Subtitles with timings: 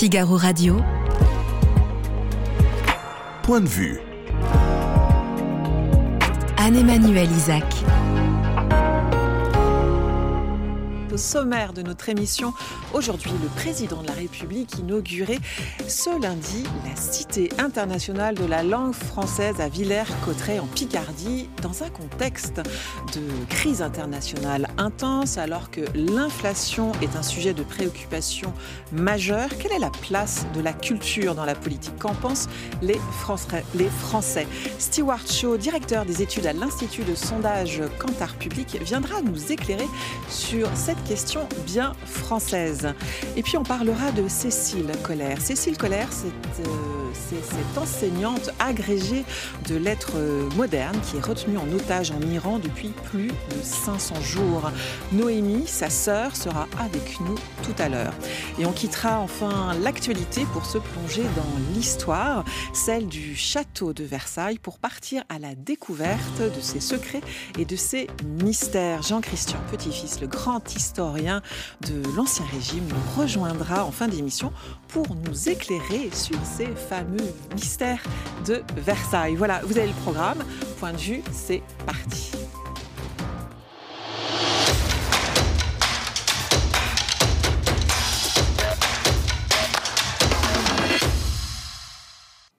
[0.00, 0.82] Figaro Radio.
[3.42, 4.00] Point de vue.
[6.56, 7.66] Anne-Emmanuel Isaac.
[11.12, 12.54] Au sommaire de notre émission,
[12.94, 15.40] aujourd'hui, le président de la République inaugurait
[15.88, 21.90] ce lundi la Cité internationale de la langue française à Villers-Cotterêts en Picardie, dans un
[21.90, 28.52] contexte de crise internationale intense, alors que l'inflation est un sujet de préoccupation
[28.92, 29.48] majeure.
[29.58, 31.98] Quelle est la place de la culture dans la politique?
[31.98, 32.48] Qu'en pensent
[32.82, 33.00] les
[33.98, 34.46] Français,
[34.78, 39.88] Stewart Shaw, directeur des études à l'Institut de sondage Cantar Public, viendra nous éclairer
[40.28, 42.94] sur cette question bien française.
[43.36, 45.40] Et puis on parlera de Cécile Colère.
[45.40, 49.24] Cécile Colère, c'est euh, cette enseignante agrégée
[49.68, 50.18] de lettres
[50.56, 54.70] modernes qui est retenue en otage en Iran depuis plus de 500 jours.
[55.12, 58.14] Noémie, sa sœur, sera avec nous tout à l'heure.
[58.58, 64.58] Et on quittera enfin l'actualité pour se plonger dans l'histoire, celle du château de Versailles,
[64.58, 67.22] pour partir à la découverte de ses secrets
[67.58, 68.08] et de ses
[68.42, 69.02] mystères.
[69.02, 71.42] Jean-Christian Petit-Fils, le grand historien
[71.82, 74.52] de l'Ancien Régime, nous rejoindra en fin d'émission
[74.88, 76.99] pour nous éclairer sur ces fameux
[77.54, 78.02] mystères
[78.46, 79.36] de Versailles.
[79.36, 80.38] Voilà, vous avez le programme.
[80.78, 82.32] Point de vue, c'est parti.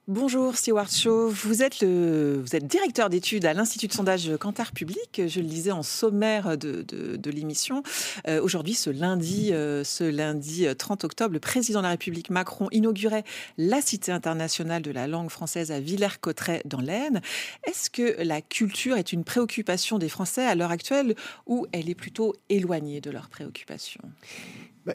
[0.08, 5.46] Bonjour Stewart Shaw, vous êtes, directeur d'études à l'Institut de sondage Cantar Public, je le
[5.46, 7.84] disais en sommaire de, l'émission.
[8.28, 12.68] Euh, Aujourd'hui, ce lundi, euh, ce lundi 30 octobre, le président de la République Macron
[12.72, 13.24] inaugurait
[13.60, 17.22] la Cité internationale de la langue française à Villers-Cotterêts dans l'Aisne.
[17.66, 21.96] Est-ce que la culture est une préoccupation des Français à l'heure actuelle ou elle est
[21.96, 24.02] plutôt éloignée de leurs préoccupations?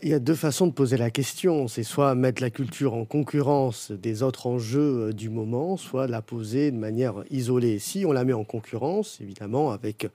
[0.03, 1.69] Il y a deux façons de poser la question.
[1.69, 6.23] C'est soit mettre la culture en concurrence des autres enjeux euh, du moment, soit la
[6.23, 7.79] poser de manière isolée.
[7.79, 10.09] Si on la met en concurrence, évidemment, avec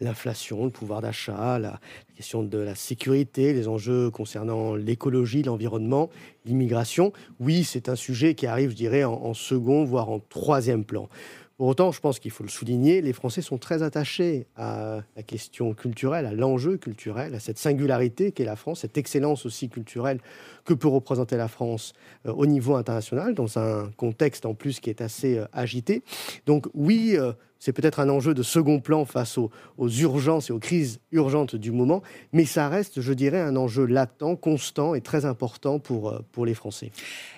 [0.00, 1.80] l'inflation, le pouvoir d'achat, la
[2.16, 6.08] question de la sécurité, les enjeux concernant l'écologie, l'environnement,
[6.44, 11.08] l'immigration, oui, c'est un sujet qui arrive, je dirais, en second, voire en troisième plan.
[11.56, 15.22] Pour autant, je pense qu'il faut le souligner, les Français sont très attachés à la
[15.22, 20.20] question culturelle, à l'enjeu culturel, à cette singularité qu'est la France, cette excellence aussi culturelle
[20.66, 21.94] que peut représenter la France
[22.26, 26.02] euh, au niveau international, dans un contexte en plus qui est assez euh, agité.
[26.44, 29.50] Donc oui, euh, c'est peut-être un enjeu de second plan face aux,
[29.88, 32.02] urgences et aux crises urgentes du moment,
[32.32, 36.46] mais ça reste, je dirais, un enjeu latent, constant et très important pour, euh, pour
[36.46, 36.90] les Français.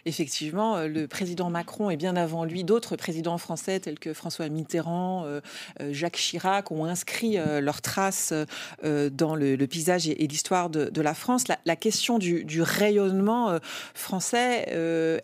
[0.04, 4.48] Effectivement, euh, le président Macron et bien avant lui d'autres présidents français tels que François
[4.48, 5.40] Mitterrand, euh,
[5.92, 8.32] Jacques Chirac ont inscrit leurs traces
[8.82, 11.44] dans le, paysage et, l'histoire de, la France.
[11.64, 13.58] La, question du, rayonnement
[13.94, 14.68] français,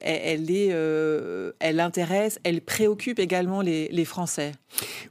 [0.00, 0.69] elle, est,
[1.59, 4.53] elle intéresse, elle préoccupe également les, les Français.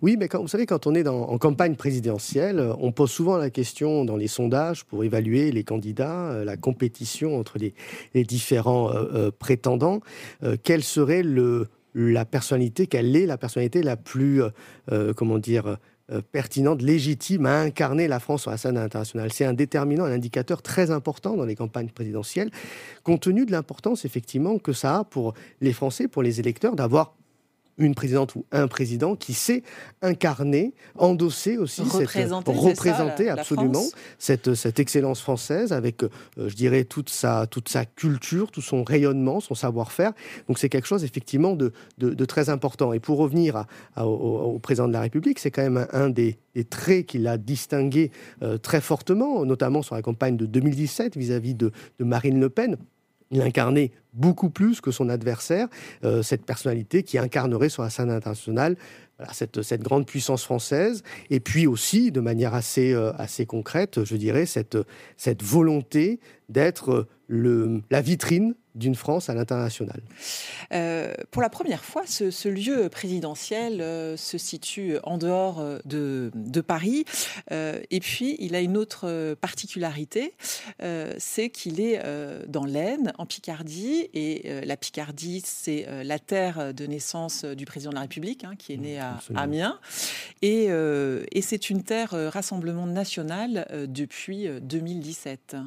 [0.02, 3.50] Oui, mais quand, vous savez, quand on est en campagne présidentielle, on pose souvent la
[3.50, 7.74] question dans les sondages pour évaluer les candidats, euh, la compétition entre les,
[8.24, 10.02] différents euh, euh, prétendants,
[10.64, 11.24] quelle serait
[11.94, 14.42] la personnalité, quelle est la personnalité la plus,
[15.16, 15.78] comment dire,
[16.32, 19.32] pertinente, légitime à incarner la France sur la scène internationale?
[19.32, 22.52] C'est un déterminant, un indicateur très important dans les campagnes présidentielles,
[23.04, 27.16] compte tenu de l'importance effectivement que ça a pour les Français, pour les électeurs, d'avoir
[27.78, 29.64] une présidente ou un président qui sait
[30.02, 33.84] incarner, endosser aussi, représenter, cette, représenter absolument
[34.20, 38.84] cette, cette excellence française avec, euh, je dirais, toute sa, toute sa culture, tout son
[38.84, 40.14] rayonnement, son savoir-faire.
[40.48, 42.94] Donc c'est quelque chose effectivement de, de, très important.
[42.94, 43.66] Et pour revenir
[43.98, 46.38] au, président de la République, c'est quand même un, des,
[46.70, 48.12] traits qui l'a distingué
[48.44, 52.78] euh, très fortement, notamment sur la campagne de 2017 vis-à-vis de, de Marine Le Pen.
[53.34, 55.68] Il incarnait beaucoup plus que son adversaire,
[56.04, 58.78] euh, cette personnalité qui incarnerait sur la scène internationale
[59.32, 64.46] cette, grande puissance française, et puis aussi, de manière assez, euh, assez concrète, je dirais,
[64.46, 67.08] cette volonté d'être
[67.90, 70.02] la vitrine d'une France à l'international.
[70.74, 76.62] Euh, pour la première fois, ce, lieu présidentiel euh, se situe en dehors euh, de,
[76.62, 77.06] Paris.
[77.52, 80.34] et puis, il a une autre particularité,
[81.18, 82.02] c'est qu'il est
[82.48, 84.10] dans l'Aisne, en Picardie.
[84.14, 88.74] Et la Picardie, c'est la terre de naissance du président de la République, hein, qui
[88.74, 89.78] est né à Amiens.
[90.42, 95.58] Et, et c'est une terre rassemblement national depuis 2017.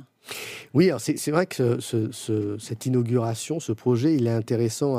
[0.75, 4.97] Oui, c'est vrai que cette inauguration, ce projet, il est intéressant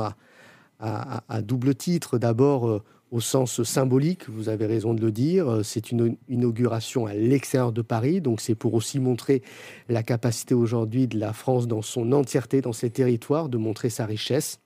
[0.80, 2.18] à, double titre.
[2.18, 5.62] D'abord, euh, au sens symbolique, vous avez raison de le dire.
[5.64, 9.42] C'est une inauguration à l'extérieur de Paris, donc c'est pour aussi montrer
[9.90, 14.06] la capacité aujourd'hui de la France dans son entièreté, dans ses territoires, de montrer sa
[14.06, 14.60] richesse,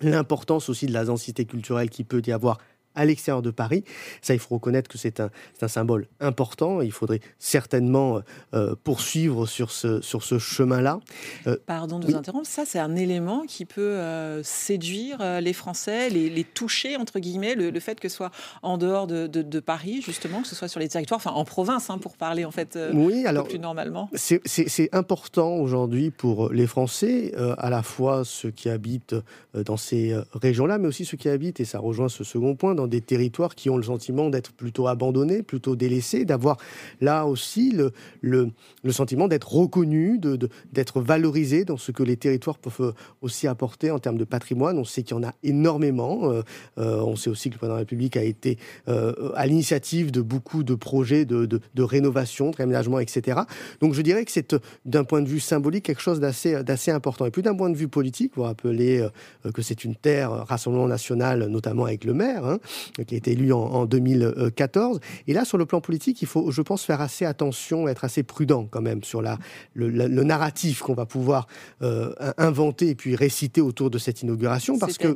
[0.00, 2.58] l'importance aussi de la densité culturelle qui peut y avoir
[2.96, 3.84] à l'extérieur de Paris.
[4.22, 6.80] Ça, il faut reconnaître que c'est un, un, symbole important.
[6.80, 8.20] Il faudrait certainement
[8.54, 11.00] euh, poursuivre sur ce, sur ce chemin-là.
[11.46, 12.46] Euh, Pardon de vous interrompre.
[12.46, 17.54] Ça, c'est un élément qui peut euh, séduire les Français, les, les, toucher, entre guillemets,
[17.54, 18.30] le, fait que ce soit
[18.62, 21.90] en dehors de, de, Paris, justement, que ce soit sur les territoires, enfin en province,
[21.90, 24.08] hein, pour parler en fait oui, alors, plus normalement.
[24.14, 29.14] C'est important aujourd'hui pour les Français, à la fois ceux qui habitent
[29.54, 32.85] dans ces régions-là, mais aussi ceux qui habitent, et ça rejoint ce second point, dans
[32.86, 36.56] des territoires qui ont le sentiment d'être plutôt abandonnés, plutôt délaissés, d'avoir
[37.00, 38.52] là aussi le, le,
[38.92, 43.98] sentiment d'être reconnus, d'être de, valorisés dans ce que les territoires peuvent aussi apporter en
[43.98, 44.78] termes de patrimoine.
[44.78, 46.30] On sait qu'il y en a énormément.
[46.30, 46.42] Euh,
[46.78, 50.10] euh, on sait aussi que le président de la République a été euh, à l'initiative
[50.10, 53.40] de beaucoup de projets de, de, rénovation, de réaménagement, etc.
[53.80, 57.26] Donc je dirais que c'est d'un point de vue symbolique quelque chose d'assez important.
[57.26, 59.06] Et plus d'un point de vue politique, vous rappelez
[59.54, 62.58] que c'est une terre Rassemblement national, notamment avec le maire, hein,
[63.06, 65.00] qui a été élu en, 2014.
[65.26, 68.22] Et là, sur le plan politique, il faut, je pense, faire assez attention, être assez
[68.22, 69.38] prudent quand même sur la,
[69.74, 71.46] le, narratif qu'on va pouvoir
[71.82, 74.78] euh, inventer et puis réciter autour de cette inauguration.
[74.78, 75.14] Parce que,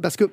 [0.00, 0.30] parce que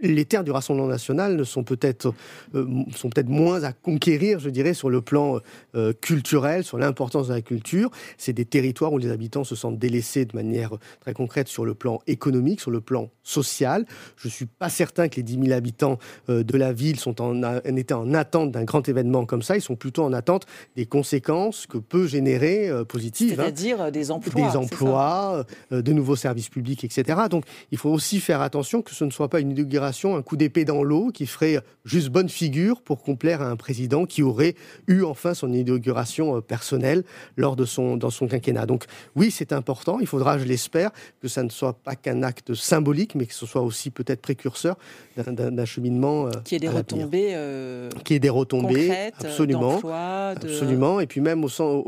[0.00, 2.12] les terres du Rassemblement national ne sont peut-être
[2.54, 5.40] euh, sont peut-être moins à conquérir, je dirais, sur le plan
[5.74, 7.90] euh, culturel, sur l'importance de la culture.
[8.18, 11.74] C'est des territoires où les habitants se sentent délaissés de manière très concrète sur le
[11.74, 13.86] plan économique, sur le plan social.
[14.16, 15.98] Je suis pas certain que les 10 000 habitants
[16.28, 19.56] euh, de la ville sont en, étaient en attente d'un grand événement comme ça.
[19.56, 20.46] Ils sont plutôt en attente
[20.76, 23.40] des conséquences que peut générer positives.
[23.40, 23.44] Hein.
[23.44, 24.50] C'est-à-dire des emplois.
[24.50, 27.18] Des emplois, de nouveaux services publics, etc.
[27.30, 30.36] Donc, il faut aussi faire attention que ce ne soit pas une inauguration un coup
[30.36, 34.54] d'épée dans l'eau qui ferait juste bonne figure pour complaire à un président qui aurait
[34.88, 37.04] eu enfin son inauguration euh, personnelle
[37.36, 38.66] lors de son, dans son quinquennat.
[38.66, 38.84] Donc
[39.14, 39.98] oui, c'est important.
[40.00, 40.90] Il faudra, je l'espère,
[41.22, 44.76] que ça ne soit pas qu'un acte symbolique, mais que ce soit aussi peut-être précurseur
[45.16, 46.26] d'un cheminement.
[46.26, 47.30] Euh, qui ait des retombées.
[47.34, 48.90] Euh, qui ait des retombées.
[49.18, 49.80] absolument.
[49.86, 51.00] Absolument.
[51.00, 51.84] Et puis même au sens,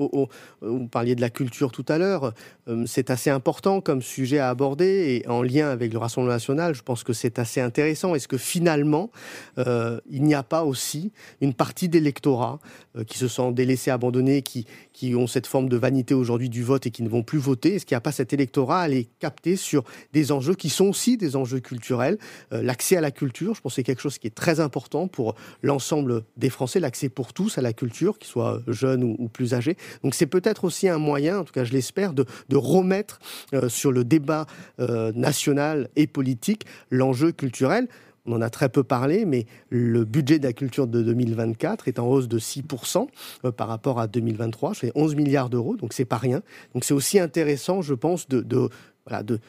[0.61, 2.33] vous parliez de la culture tout à l'heure,
[2.87, 6.83] c'est assez important comme sujet à aborder et en lien avec le Rassemblement national, je
[6.83, 9.11] pense que c'est assez intéressant est-ce que finalement,
[9.59, 12.59] euh, il n'y a pas aussi une partie d'électorat
[12.97, 16.63] euh, qui se sent délaissés, abandonnés, qui, qui ont cette forme de vanité aujourd'hui du
[16.63, 17.77] vote et qui ne vont plus voter?
[17.77, 20.87] Est-ce qu'il n'y a pas cet électorat à les capter sur des enjeux qui sont
[20.87, 22.19] aussi des enjeux culturels
[22.53, 25.09] euh, L'accès à la culture, je pense que c'est quelque chose qui est très important
[25.09, 29.55] pour l'ensemble des Français, l'accès pour tous à la culture, qu'ils soient jeunes ou, plus
[29.55, 29.77] âgés.
[30.03, 33.21] Donc c'est peut-être aussi un moyen, en tout cas je l'espère, de, de, remettre
[33.69, 34.47] sur le débat
[34.79, 37.78] national et politique l'enjeu culturel
[38.27, 41.99] on en a très peu parlé, mais le budget de la culture de 2024 est
[41.99, 43.07] en hausse de 6%
[43.45, 44.75] euh, par rapport à 2023.
[44.75, 46.43] C'est 11 milliards d'euros, donc c'est pas rien.
[46.75, 48.69] Donc c'est aussi intéressant, je pense, de, de,
[49.23, 49.41] de,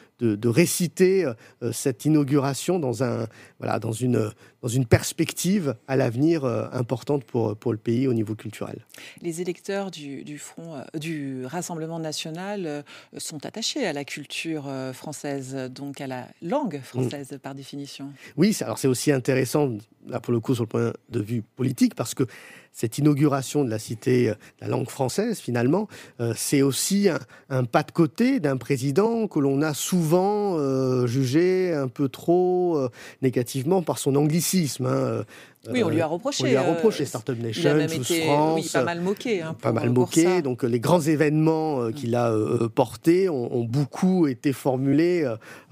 [0.44, 3.26] réciter euh, euh, cette inauguration dans, un,
[3.58, 4.30] voilà, dans, une,
[4.62, 8.84] dans une perspective à l'avenir euh, importante pour, pour le pays au niveau culturel.
[9.22, 12.84] Les électeurs du, du, Front, du Rassemblement national
[13.16, 18.12] sont attachés à la culture française, donc à la langue française par définition.
[18.36, 19.76] Oui, alors c'est aussi intéressant,
[20.06, 22.24] là pour le coup sur le point de vue politique, parce que
[22.72, 25.88] cette inauguration de la cité de la langue française, finalement,
[26.36, 27.08] c'est aussi
[27.48, 32.08] un, pas de côté d'un président que l'on a souvent souvent euh, jugé un peu
[32.08, 32.88] trop euh,
[33.22, 34.86] négativement par son anglicisme.
[34.86, 35.22] Hein.
[35.68, 36.44] Oui, on lui a reproché.
[36.44, 38.60] On lui a reproché Startup Nation, il France.
[38.62, 39.42] Oui, pas mal moqué.
[39.42, 40.40] Hein, pas mal moqué.
[40.40, 45.22] Donc les grands événements euh, qu'il a euh, portés ont, beaucoup été formulés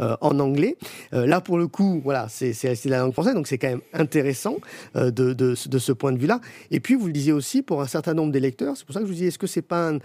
[0.00, 0.76] euh, en anglais.
[1.12, 4.56] là, pour le coup, voilà, c'est la langue française, donc c'est quand même intéressant
[4.94, 6.40] de, de, de, ce point de vue-là.
[6.70, 9.06] Et puis, vous le disiez aussi, pour un certain nombre d'électeurs, c'est pour ça que
[9.06, 9.98] je vous dis, est-ce que c'est pas un,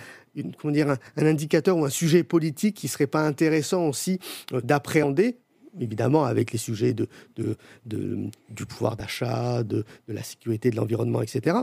[0.60, 4.20] comment dire, un, un, indicateur ou un sujet politique qui serait pas intéressant aussi
[4.52, 5.38] d'appréhender
[5.80, 11.58] évidemment avec les sujets de, de, du pouvoir d'achat, de, la sécurité, de l'environnement, etc.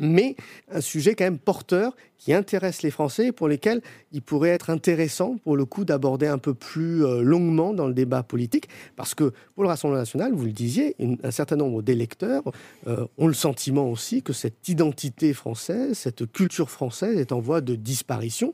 [0.00, 0.36] Mais
[0.70, 4.70] un sujet quand même porteur qui intéresse les Français et pour lesquels il pourrait être
[4.70, 8.68] intéressant pour le coup d'aborder un peu plus euh, longuement dans le débat politique.
[8.96, 12.42] Parce que pour le Rassemblement national, vous le disiez, un certain nombre d'électeurs
[12.86, 17.60] euh, ont le sentiment aussi que cette identité française, cette culture française est en voie
[17.60, 18.52] de disparition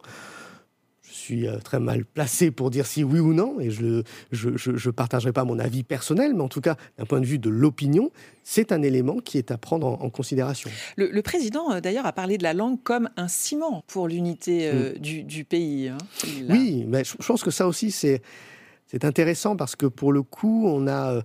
[1.23, 4.03] suis euh, très mal placé pour dire si oui ou non, et je ne
[4.33, 7.49] je, partagerai pas mon avis personnel, mais en tout cas, d'un point de vue de
[7.49, 8.11] l'opinion,
[8.43, 10.71] c'est un élément qui est à prendre en, considération.
[10.97, 14.95] Le, président, euh, d'ailleurs, a parlé de la langue comme un ciment pour l'unité euh,
[14.95, 14.99] mm.
[14.99, 15.89] du, pays.
[15.89, 15.99] Hein.
[16.49, 18.21] Oui, mais je, pense que ça aussi, c'est
[19.03, 21.23] intéressant parce que pour le coup, on a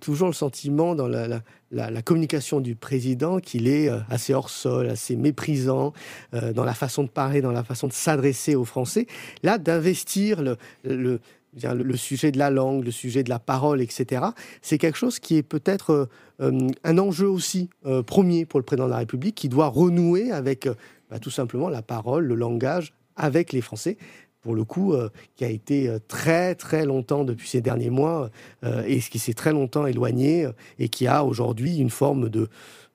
[0.00, 5.92] toujours le sentiment dans la, communication du président qu'il est assez hors sol, assez méprisant
[6.32, 9.06] dans la façon de parler, dans la façon de s'adresser aux Français.
[9.42, 10.42] Là, d'investir
[10.84, 14.26] le, sujet de la langue, le sujet de la parole, etc.,
[14.62, 16.06] c'est quelque chose qui est peut-être euh,
[16.40, 20.30] euh, un enjeu aussi euh, premier pour le président de la République, qui doit renouer
[20.32, 20.68] avec
[21.10, 23.96] bah, tout simplement la parole, le langage avec les Français.
[24.42, 24.94] Pour le coup,
[25.36, 28.30] qui a été très très longtemps depuis ces derniers mois
[28.86, 32.48] et qui s'est très longtemps éloigné et qui a aujourd'hui une forme de,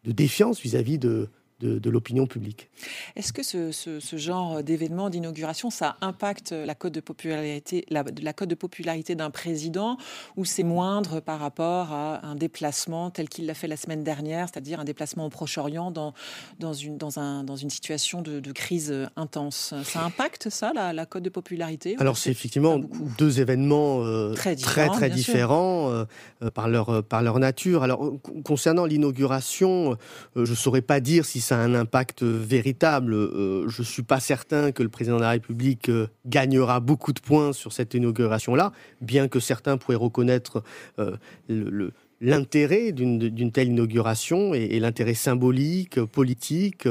[0.05, 1.29] défiance vis à -vis de,
[1.61, 2.69] de, l'opinion publique.
[3.15, 8.55] Est-ce que ce, genre d'événement, d'inauguration, ça impacte la cote de popularité, la, cote de
[8.55, 9.97] popularité d'un président
[10.35, 14.47] ou c'est moindre par rapport à un déplacement tel qu'il l'a fait la semaine dernière,
[14.49, 16.13] c'est-à-dire un déplacement au Proche-Orient dans,
[16.59, 19.73] dans, une, dans, un, dans une situation de, crise intense?
[19.83, 21.95] Ça impacte ça, la, cote de popularité?
[21.99, 22.79] Alors c'est effectivement
[23.17, 26.05] deux événements euh, très différents, très, différents euh,
[26.41, 27.83] euh, par, leur, par leur nature.
[27.83, 29.97] Alors concernant l'inauguration,
[30.35, 33.13] je ne saurais pas dire si ça a un impact véritable.
[33.13, 37.13] Euh, je ne suis pas certain que le président de la République euh, gagnera beaucoup
[37.13, 40.63] de points sur cette inauguration-là, bien que certains pourraient reconnaître
[40.99, 41.15] euh,
[41.47, 46.87] le, l'intérêt d'une telle inauguration et, l'intérêt symbolique, politique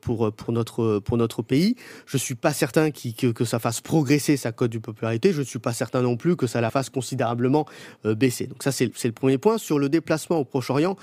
[0.00, 1.76] pour, pour, notre, pour notre pays.
[2.06, 5.32] Je ne suis pas certain que, que, ça fasse progresser sa cote de popularité.
[5.32, 7.66] Je ne suis pas certain non plus que ça la fasse considérablement
[8.04, 8.46] baisser.
[8.46, 9.58] Donc ça, c'est le premier point.
[9.58, 10.96] Sur le déplacement au Proche-Orient,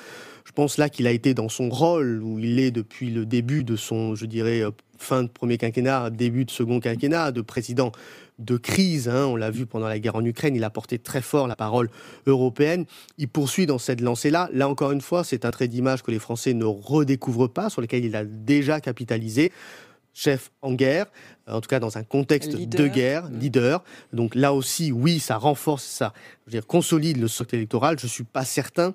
[0.46, 3.64] je pense là qu'il a été dans son rôle où il est depuis le début
[3.64, 7.92] de son, je dirais, euh, fin de premier quinquennat, début de second quinquennat, de président
[8.40, 9.08] de crise.
[9.08, 9.26] Hein.
[9.26, 11.90] on l'a vu pendant la guerre en Ukraine, il a porté très fort la parole
[12.26, 12.86] européenne.
[13.18, 14.50] Il poursuit dans cette lancée-là.
[14.54, 17.82] Là encore une fois, c'est un trait d'image que les Français ne redécouvrent pas, sur
[17.82, 19.52] lequel il a déjà capitalisé
[20.16, 21.08] chef en guerre,
[21.48, 23.84] en tout cas dans un contexte de guerre, leader.
[24.14, 26.14] Donc là aussi, oui, ça renforce, ça
[26.46, 27.98] je veux dire, consolide le socle électoral.
[28.00, 28.94] Je ne suis pas certain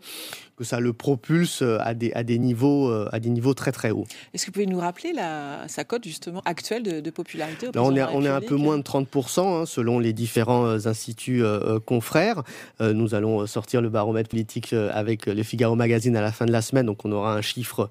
[0.57, 3.73] que ça le propulse euh, à des, à des, niveaux, euh, à des niveaux très
[3.73, 4.05] très hauts.
[4.35, 7.97] Est-ce que vous pouvez nous rappeler la, sa cote justement actuelle de, popularité Là, on
[7.97, 11.43] est, on est un peu moins de 30% hein, selon les différents euh, instituts
[11.87, 12.43] confrères.
[12.81, 16.63] nous allons sortir le baromètre politique avec le Figaro Magazine à la fin de la
[16.63, 17.89] semaine, donc on aura un chiffre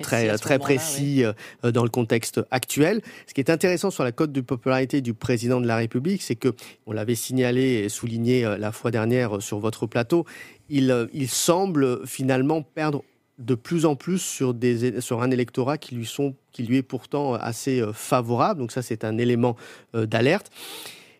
[0.00, 1.24] très, très précis
[1.62, 3.00] dans le contexte actuel.
[3.26, 6.36] Ce qui est intéressant sur la cote de popularité du président de la République, c'est
[6.36, 6.54] que,
[6.86, 10.26] on l'avait signalé et souligné la fois dernière sur votre plateau,
[10.72, 13.04] euh, il, semble finalement perdre
[13.38, 16.82] de plus en plus sur, des, sur un électorat qui lui, sont, qui lui est
[16.82, 18.60] pourtant assez euh, favorable.
[18.60, 19.56] Donc ça, c'est un élément
[19.94, 20.50] euh, d'alerte.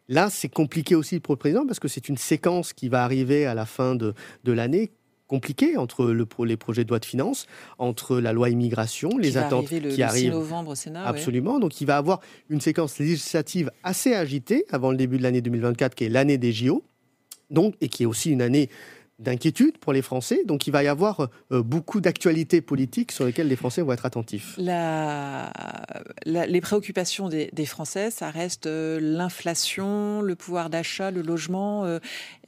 [0.09, 3.47] Là, c'est compliqué aussi pour le président parce que c'est une séquence qui va arriver
[3.47, 4.91] à la fin de l'année
[5.33, 7.47] compliquée entre le, les projets de loi de finances,
[7.79, 10.33] entre la loi immigration, les attentes qui arrivent.
[10.33, 11.07] novembre au Sénat.
[11.07, 11.59] Absolument.
[11.59, 12.21] Donc il va avoir
[12.51, 16.53] une séquence législative assez agitée avant le début de l'année 2024, qui est l'année des
[16.53, 16.85] JO
[17.49, 18.69] donc, et qui est aussi une année
[19.19, 20.45] d'inquiétude pour les Français.
[20.45, 24.07] Donc il va y avoir euh, beaucoup d'actualités politiques sur lesquelles les Français vont être
[24.07, 24.57] attentifs.
[24.59, 31.99] les préoccupations des, Français, ça reste euh, l'inflation, le pouvoir d'achat, le logement, euh,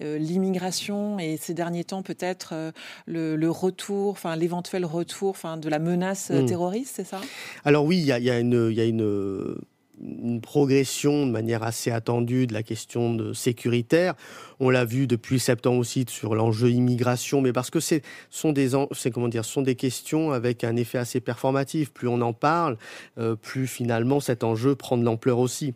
[0.00, 2.72] l'immigration et ces derniers temps peut-être
[3.06, 6.46] le, retour, enfin l'éventuel retour enfin, de la menace hmm.
[6.46, 7.20] terroriste, c'est ça?
[7.64, 8.70] Alors oui, il y a, une...
[8.72, 9.54] Y a une
[10.00, 14.14] une progression de manière assez attendue de la question de sécuritaire.
[14.60, 17.96] On l'a vu depuis septembre aussi sur l'enjeu immigration, mais parce que ce
[18.30, 18.70] sont des,
[19.12, 21.92] comment dire, sont des questions avec un effet assez performatif.
[21.92, 22.76] Plus on en parle,
[23.18, 25.74] euh, plus finalement cet enjeu prend de l'ampleur aussi.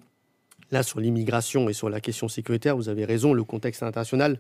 [0.70, 4.38] Là, sur l'immigration et sur la question sécuritaire, vous avez raison, le contexte international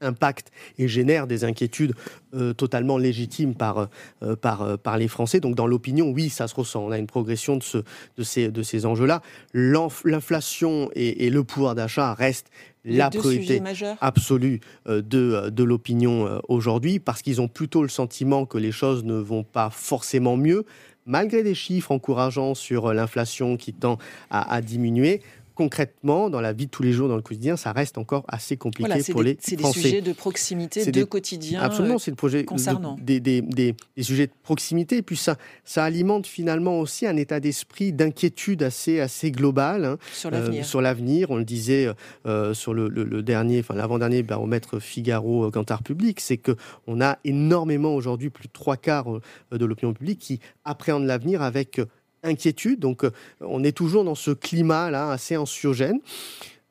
[0.00, 1.94] impacte et génère des inquiétudes
[2.34, 3.88] euh, totalement légitimes par,
[4.22, 5.40] euh, par, euh, par les Français.
[5.40, 6.82] Donc dans l'opinion, oui, ça se ressent.
[6.84, 9.22] On a une progression de, ce, de ces, de ces enjeux-là.
[9.52, 12.50] L'inflation et, le pouvoir d'achat restent
[12.84, 13.62] la priorité
[14.00, 19.14] absolue de, de l'opinion aujourd'hui parce qu'ils ont plutôt le sentiment que les choses ne
[19.14, 20.64] vont pas forcément mieux
[21.06, 23.98] malgré des chiffres encourageants sur l'inflation qui tend
[24.30, 25.22] à, à diminuer
[25.60, 28.56] concrètement, dans la vie de tous les jours, dans le quotidien, ça reste encore assez
[28.56, 29.38] compliqué pour les Français.
[29.42, 31.60] C'est des sujets de proximité, de quotidien.
[31.60, 32.96] Absolument, c'est le projet concernant.
[32.98, 34.96] des, des, des, sujets de proximité.
[34.96, 39.98] Et puis ça, ça alimente finalement aussi un état d'esprit d'inquiétude assez, assez global hein,
[40.14, 40.62] sur l'avenir.
[40.62, 41.90] Euh, sur l'avenir, on le disait
[42.24, 47.02] euh, sur le, le, dernier, enfin l'avant-dernier baromètre Figaro euh, Cantar Public, c'est que on
[47.02, 49.20] a énormément aujourd'hui, plus de trois quarts euh,
[49.52, 51.82] de l'opinion publique qui appréhendent l'avenir avec
[52.22, 52.80] inquiétude.
[52.80, 53.10] Donc, euh,
[53.40, 56.00] on est toujours dans ce climat-là assez anxiogène.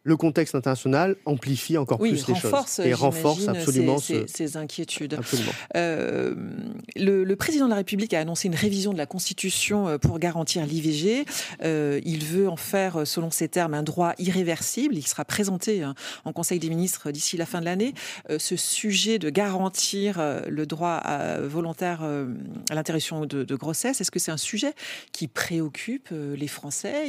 [0.03, 5.15] Le contexte international amplifie encore plus les choses et renforce absolument ces, inquiétudes.
[5.15, 5.51] Absolument.
[5.75, 6.35] Euh,
[6.95, 10.65] le, président de la République a annoncé une révision de la Constitution euh, pour garantir
[10.65, 11.25] l'IVG.
[11.63, 14.95] Euh, il veut en faire, selon ses termes, un droit irréversible.
[14.97, 17.93] Il sera présenté hein, en Conseil des ministres d'ici la fin de l'année.
[18.37, 21.01] ce sujet de garantir le droit
[21.41, 24.73] volontaire à l'interruption de, grossesse, est-ce que c'est un sujet
[25.11, 27.07] qui préoccupe les Français?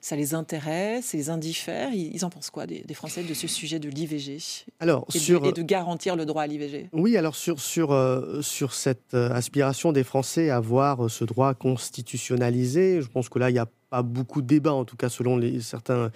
[0.00, 1.90] Ça les intéresse, ça les indiffère?
[2.12, 4.38] Ils en pensent quoi des, Français de ce sujet de l'IVG
[4.80, 5.40] Alors, et, sur...
[5.40, 9.14] de, et de garantir le droit à l'IVG Oui, alors sur, sur, euh, sur cette
[9.14, 13.56] euh, aspiration des Français à voir euh, ce droit constitutionnalisé, je pense que là, il
[13.56, 16.10] y a pas beaucoup de débats, en tout cas selon les, certains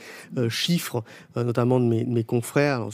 [0.49, 1.05] chiffres,
[1.37, 2.89] notamment de mes, confrères,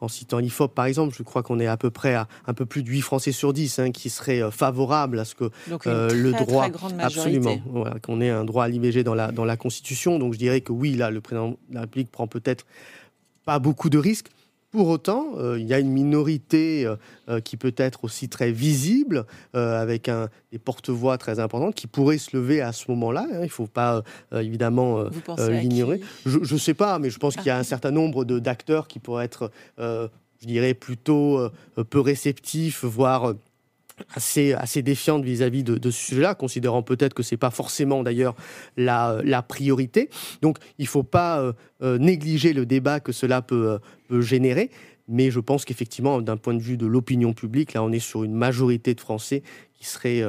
[0.00, 2.66] en, citant l'IFOP par exemple, je crois qu'on est à peu près à un peu
[2.66, 5.50] plus de 8 Français sur 10 hein, qui seraient favorables à ce que
[5.84, 6.66] le droit,
[6.98, 7.58] absolument,
[8.02, 10.18] qu'on ait un droit à l'IVG dans la, dans la Constitution.
[10.18, 12.66] Donc je dirais que oui, là, le président de la République prend peut-être
[13.44, 14.30] pas beaucoup de risques.
[14.74, 16.96] Pour autant, euh, il y a une minorité euh,
[17.28, 22.18] euh, qui peut être aussi très visible, avec un, des porte-voix très importantes, qui pourraient
[22.18, 23.24] se lever à ce moment-là.
[23.30, 23.36] Hein.
[23.38, 24.02] il ne faut pas
[24.32, 25.04] évidemment
[25.38, 26.00] l'ignorer.
[26.26, 28.98] Je ne sais pas, mais je pense qu'il y a un certain nombre d'acteurs qui
[28.98, 30.08] pourraient être, je
[30.44, 31.38] dirais, plutôt
[31.88, 33.34] peu réceptifs, voire
[34.14, 38.34] assez, assez défiante vis-à-vis de, ce sujet-là, considérant peut-être que ce n'est pas forcément d'ailleurs
[38.76, 40.10] la, la, priorité.
[40.42, 44.20] Donc il ne faut pas euh, euh, négliger le débat que cela peut, euh, peut
[44.20, 44.70] générer.
[45.06, 48.24] Mais je pense qu'effectivement, d'un point de vue de l'opinion publique, là, on est sur
[48.24, 49.42] une majorité de Français
[49.74, 50.22] qui seraient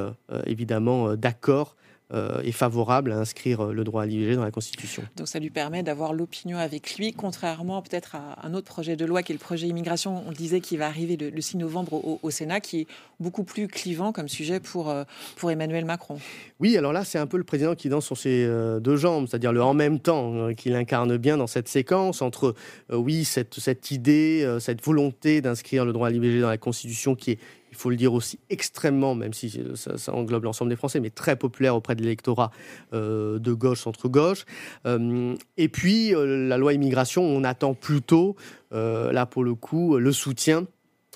[0.44, 1.76] évidemment d'accord
[2.14, 5.02] euh, est favorable à inscrire euh, le droit à l'IVG dans la Constitution.
[5.16, 9.04] Donc ça lui permet d'avoir l'opinion avec lui, contrairement peut-être à un autre projet de
[9.04, 12.30] loi qui est le projet immigration, on disait qu'il va arriver le, 6 novembre au,
[12.30, 12.86] Sénat, qui est
[13.18, 15.02] beaucoup plus clivant comme sujet pour, euh,
[15.34, 16.20] pour Emmanuel Macron.
[16.60, 18.48] Oui, alors là c'est un peu le président qui danse sur ses
[18.80, 22.54] deux jambes, c'est-à-dire le en même temps qu'il incarne bien dans cette séquence entre,
[22.88, 27.32] oui, cette, cette idée, cette volonté d'inscrire le droit à l'IVG dans la Constitution qui
[27.32, 27.38] est
[27.70, 31.36] il faut le dire aussi extrêmement, même si ça, englobe l'ensemble des Français, mais très
[31.36, 32.50] populaire auprès de l'électorat
[32.94, 34.44] euh, de gauche, centre-gauche.
[34.86, 38.36] Euh, et puis, euh, la loi immigration, on attend plutôt,
[38.72, 40.66] là pour le coup, le soutien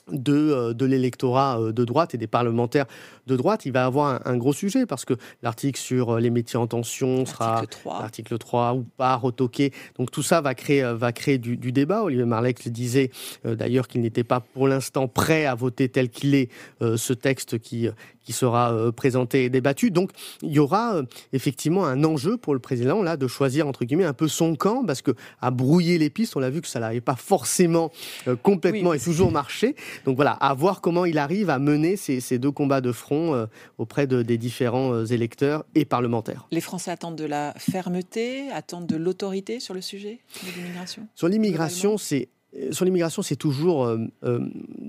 [0.09, 2.87] de, de l'électorat de droite et des parlementaires
[3.27, 6.67] de droite, il va avoir un, gros sujet parce que l'article sur les métiers en
[6.67, 9.73] tension sera l'article 3 ou pas retoqué.
[9.99, 12.03] Donc tout ça va créer, va créer du, débat.
[12.03, 13.11] Olivier Marleix disait
[13.45, 16.49] d'ailleurs qu'il n'était pas pour l'instant prêt à voter tel qu'il est
[16.81, 17.89] ce texte qui,
[18.31, 19.91] qui sera euh, présenté et débattu.
[19.91, 20.13] Donc
[20.43, 24.05] il y aura euh, effectivement un enjeu pour le président là de choisir entre guillemets
[24.05, 26.79] un peu son camp parce que à brouiller les pistes, on l'a vu que ça
[26.79, 27.91] n'avait pas forcément
[28.29, 29.75] euh, complètement et toujours marché.
[30.05, 34.07] Donc voilà, à voir comment il arrive à mener ces, deux combats de front auprès
[34.07, 36.47] de, des différents électeurs et parlementaires.
[36.53, 41.09] Les Français attendent de la fermeté, attendent de l'autorité sur le sujet de l'immigration.
[41.17, 42.29] Sur l'immigration, c'est
[42.71, 44.41] sur l'immigration, c'est toujours euh, euh,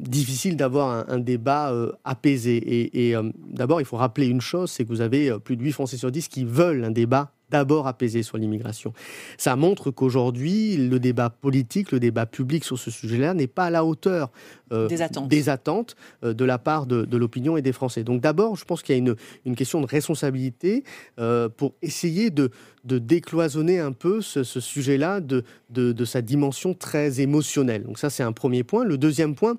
[0.09, 2.57] difficile d'avoir un, débat apaisé.
[2.57, 3.15] Et, et
[3.49, 6.11] d'abord, il faut rappeler une chose, c'est que vous avez plus de 8 Français sur
[6.11, 8.93] 10 qui veulent un débat d'abord apaisé sur l'immigration.
[9.37, 13.69] Ça montre qu'aujourd'hui, le débat politique, le débat public sur ce sujet-là n'est pas à
[13.69, 14.31] la hauteur
[14.71, 18.03] euh, des attentes, euh, de la part de, l'opinion et des Français.
[18.03, 19.13] Donc d'abord, je pense qu'il y a
[19.45, 20.83] une, question de responsabilité
[21.19, 22.49] euh, pour essayer de,
[22.85, 27.83] décloisonner un peu ce, sujet-là de, de, sa dimension très émotionnelle.
[27.83, 28.85] Donc ça, c'est un premier point.
[28.85, 29.55] Le deuxième point,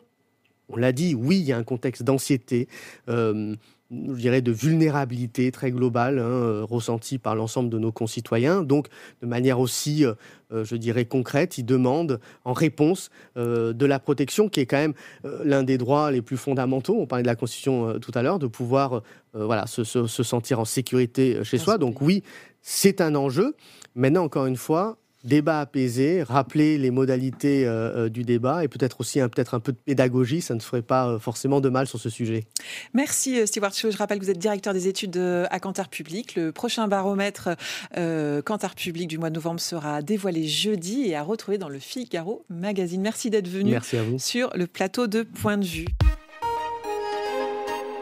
[0.73, 2.69] on l'a dit, oui, il y a un contexte d'anxiété
[3.93, 8.63] je dirais, de vulnérabilité très globale hein, euh, ressentie par l'ensemble de nos concitoyens.
[8.63, 8.89] Donc,
[9.21, 10.15] de manière aussi, euh,
[10.53, 14.95] euh, je dirais, concrète, ils demandent en réponse de la protection, qui est quand même
[15.45, 16.97] l'un des droits les plus fondamentaux.
[16.99, 20.65] On parlait de la Constitution tout à l'heure, de pouvoir voilà, se, se, sentir en
[20.65, 21.79] sécurité chez soi.
[21.79, 22.23] Donc oui,
[22.61, 23.55] c'est un enjeu.
[23.95, 29.01] Maintenant, encore une fois, débat apaisé, rappeler les modalités euh, euh, du débat et peut-être
[29.01, 31.87] aussi un, peut-être un peu de pédagogie, ça ne ferait pas euh, forcément de mal
[31.87, 32.45] sur ce sujet.
[32.95, 36.35] Merci Stewart Je rappelle que vous êtes directeur des études à Cantar Public.
[36.35, 37.51] Le prochain baromètre
[38.45, 42.45] Cantar Public du mois de novembre sera dévoilé jeudi et à retrouver dans le Figaro
[42.49, 43.01] Magazine.
[43.01, 44.19] Merci d'être venu Merci à vous.
[44.19, 45.87] sur le plateau de Point de vue.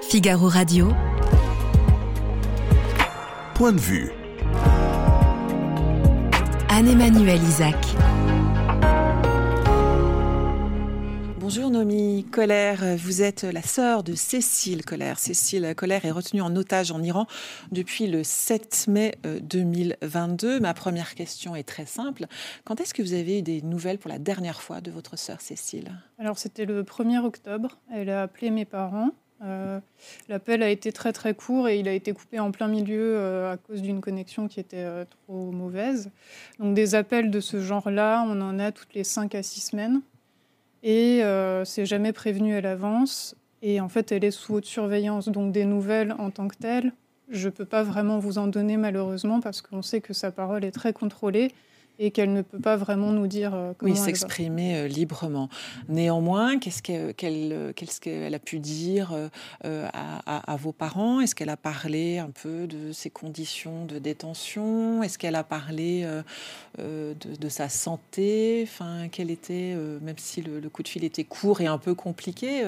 [0.03, 0.89] Figaro Radio.
[3.55, 4.11] Point de vue.
[6.81, 7.77] Anne-Emmanuel Isaac.
[11.39, 15.19] Bonjour Nomi Colère, vous êtes la sœur de Cécile Colère.
[15.19, 17.27] Cécile Colère est retenue en otage en Iran
[17.71, 19.13] depuis le 7 mai
[19.43, 20.49] 2022.
[20.49, 22.25] Euh, Ma première question est très simple.
[22.65, 25.43] Quand est-ce que vous avez eu des nouvelles pour la dernière fois de votre sœur
[25.43, 25.93] Cécile?
[26.19, 27.77] Alors c'était le 1er octobre.
[27.93, 29.11] Elle a appelé mes parents
[30.29, 33.57] L'appel a été très très court et il a été coupé en plein milieu à
[33.57, 34.87] cause d'une connexion qui était
[35.27, 36.11] trop mauvaise.
[36.59, 40.03] Donc des appels de ce genre-là, on en a toutes les 5 à 6 semaines.
[40.83, 41.23] Et
[41.65, 43.35] c'est jamais prévenu à l'avance.
[43.63, 45.29] Et en fait, elle est sous haute surveillance.
[45.29, 46.93] Donc des nouvelles en tant que telles,
[47.29, 50.65] je ne peux pas vraiment vous en donner malheureusement parce qu'on sait que sa parole
[50.65, 51.53] est très contrôlée
[52.01, 55.51] et qu'elle ne peut pas vraiment nous dire euh, comment oui, s'exprimer euh, librement.
[55.91, 59.15] Néanmoins, qu'est-ce qu'elle a pu dire
[59.65, 61.21] euh, à, vos parents?
[61.21, 65.03] Est-ce qu'elle a parlé un peu de ses conditions de détention?
[65.03, 66.09] Est-ce qu'elle a parlé
[66.79, 68.63] de, sa santé?
[68.63, 72.65] Enfin, quel était, même si le, coup de fil était court et un peu compliqué,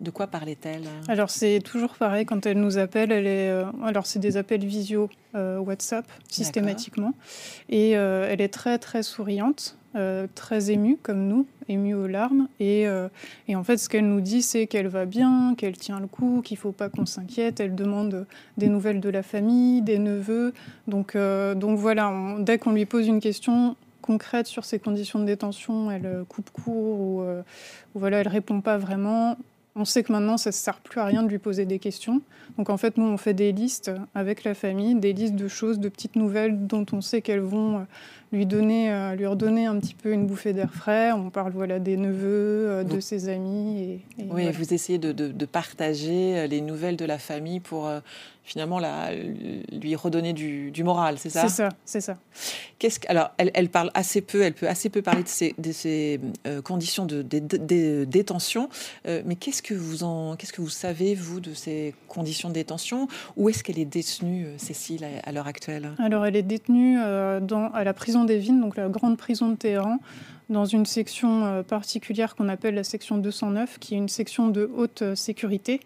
[0.00, 0.84] de quoi parlait-elle?
[1.08, 3.10] Alors c'est toujours pareil quand elle nous appelle.
[3.10, 3.50] Elle est,
[3.82, 7.14] alors c'est des appels visio WhatsApp systématiquement.
[7.68, 12.48] Et elle est très très, souriante, euh, très émue comme nous, émue aux larmes.
[12.60, 13.08] Et, euh,
[13.48, 16.42] et en fait, ce qu'elle nous dit, c'est qu'elle va bien, qu'elle tient le coup,
[16.44, 17.60] qu'il ne faut pas qu'on s'inquiète.
[17.60, 18.26] Elle demande
[18.58, 20.52] des nouvelles de la famille, des neveux.
[20.86, 25.24] Donc, euh, donc voilà, dès qu'on lui pose une question concrète sur ses conditions de
[25.24, 29.36] détention, elle coupe court ou, ou voilà, elle répond pas vraiment.
[29.74, 32.22] On sait que maintenant, ça ne sert plus à rien de lui poser des questions.
[32.56, 35.80] Donc en fait, nous, on fait des listes avec la famille, des listes de choses,
[35.80, 37.86] de petites nouvelles dont on sait qu'elles vont
[38.32, 41.12] lui donner, euh, lui redonner un petit peu une bouffée d'air frais.
[41.12, 44.02] On parle voilà des neveux, euh, de ses amis.
[44.18, 47.88] Et, oui, vous essayez de, de, partager euh, les nouvelles de la famille pour
[48.42, 51.42] finalement la, lui redonner du, du moral, c'est ça?
[51.42, 52.16] C'est ça, c'est ça.
[52.78, 55.72] Qu'est-ce alors, elle, elle, parle assez peu, elle peut assez peu parler de ces, de
[55.72, 56.20] ces
[56.62, 58.68] conditions de, de, détention,
[59.04, 63.08] mais qu'est-ce que vous en, qu'est-ce que vous savez vous de ces conditions de détention?
[63.36, 65.90] Où est-ce qu'elle est détenue, Cécile, à, à l'heure actuelle?
[65.98, 69.56] Alors, elle est détenue dans, à la prison des Vignes, donc la grande prison de
[69.56, 69.98] Téhéran,
[70.48, 74.70] dans une section euh, particulière qu'on appelle la section 209, qui est une section de
[74.76, 75.80] haute euh, sécurité.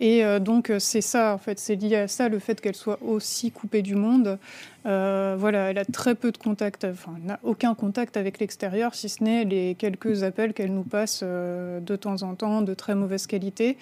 [0.00, 3.02] Et euh, donc c'est ça, en fait, c'est lié à ça, le fait qu'elle soit
[3.02, 4.38] aussi coupée du monde.
[4.84, 9.22] voilà, elle a très peu de contact, enfin, n'a aucun contact avec l'extérieur, si ce
[9.22, 13.76] n'est les quelques appels qu'elle nous passe de temps en temps, de très mauvaise qualité.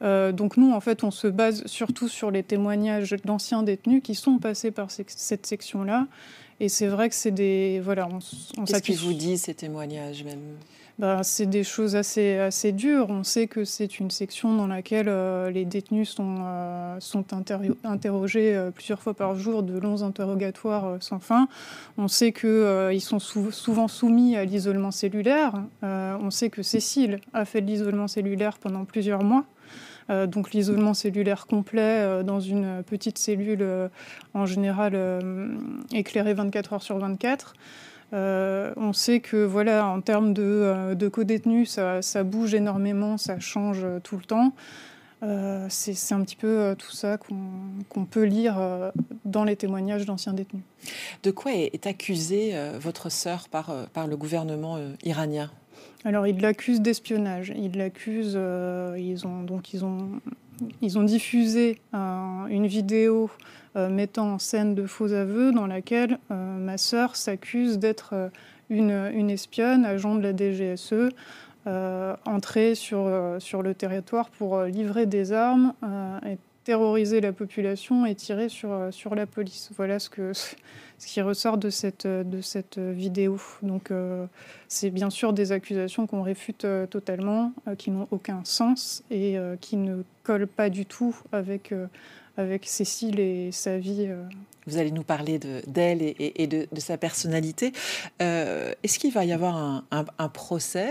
[0.00, 4.38] donc nous, en fait, on se base surtout sur les témoignages d'anciens détenus qui sont
[4.38, 6.06] passés par cette section-là
[6.60, 7.80] et c'est vrai que c'est des.
[7.82, 8.18] Voilà, on,
[8.60, 10.56] on Qu'est-ce qu'ils vous disent, ces témoignages même?
[10.98, 13.10] Ben, c'est des choses assez, assez dures.
[13.10, 17.24] On sait que c'est une section dans laquelle euh, les détenus sont, euh, sont
[17.84, 21.48] interrogés euh, plusieurs fois par jour, de longs interrogatoires sans fin.
[21.98, 25.52] On sait qu'ils sont souvent soumis à l'isolement cellulaire.
[25.82, 29.44] on sait que Cécile a fait de l'isolement cellulaire pendant plusieurs mois.
[30.10, 33.88] Euh, donc l'isolement cellulaire complet euh, dans une petite cellule euh,
[34.34, 34.96] en général
[35.92, 37.54] éclairée 24 heures sur 24.
[38.12, 44.16] on sait que voilà, en termes de, de co-détenus, ça, bouge énormément, ça change tout
[44.16, 44.52] le temps.
[45.68, 48.58] c'est un petit peu tout ça qu'on peut lire
[49.24, 50.64] dans les témoignages d'anciens détenus.
[51.22, 55.50] De quoi est, accusée votre sœur par, par le gouvernement iranien?
[56.06, 57.52] Alors, ils l'accusent d'espionnage.
[57.56, 58.36] Ils l'accusent.
[58.36, 60.20] Euh, ils ont donc ils ont
[60.80, 63.28] ils ont diffusé une vidéo
[63.76, 68.30] euh, mettant en scène de faux aveux dans laquelle euh, ma sœur s'accuse d'être
[68.70, 71.10] une, une, espionne, agent de la DGSE,
[72.24, 75.74] entrée sur, sur le territoire pour livrer des armes
[76.66, 79.70] terroriser la population et tirer sur, sur la police.
[79.76, 80.32] Voilà ce que
[80.98, 83.38] ce qui ressort de cette, de cette vidéo.
[83.62, 84.26] Donc euh,
[84.68, 89.36] c'est bien sûr des accusations qu'on réfute euh, totalement, euh, qui n'ont aucun sens et
[89.60, 91.72] qui ne collent pas du tout avec,
[92.36, 94.08] avec Cécile et sa vie.
[94.66, 97.72] Vous allez nous parler d'elle et, de, sa personnalité.
[98.18, 100.90] Est-ce qu'il va y avoir un procès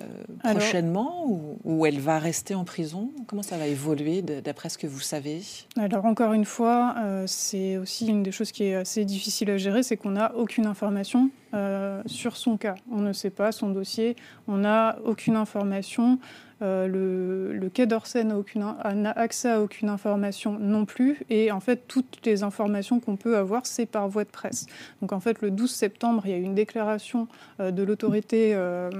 [0.00, 1.24] euh, prochainement
[1.64, 3.10] ou, elle va rester en prison?
[3.26, 5.42] Comment ça va évoluer d'après ce que vous savez?
[5.78, 9.56] Alors encore une fois, euh, c'est aussi une des choses qui est assez difficile à
[9.56, 12.74] gérer, c'est qu'on n'a aucune information euh, sur son cas.
[12.90, 16.18] On ne sait pas son dossier, on n'a aucune information.
[16.62, 21.20] Euh, le, Quai d'Orsay n'a accès à aucune information non plus.
[21.30, 24.66] Et en fait, toutes les informations qu'on peut avoir, c'est par voie de presse.
[25.00, 27.28] Donc en fait, le 12 septembre, il y a eu une déclaration
[27.60, 28.90] euh, de l'autorité euh,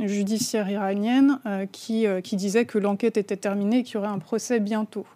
[0.00, 1.38] judiciaire iranienne
[1.72, 5.06] qui, qui disait que l'enquête était terminée et qu'il y aurait un procès bientôt.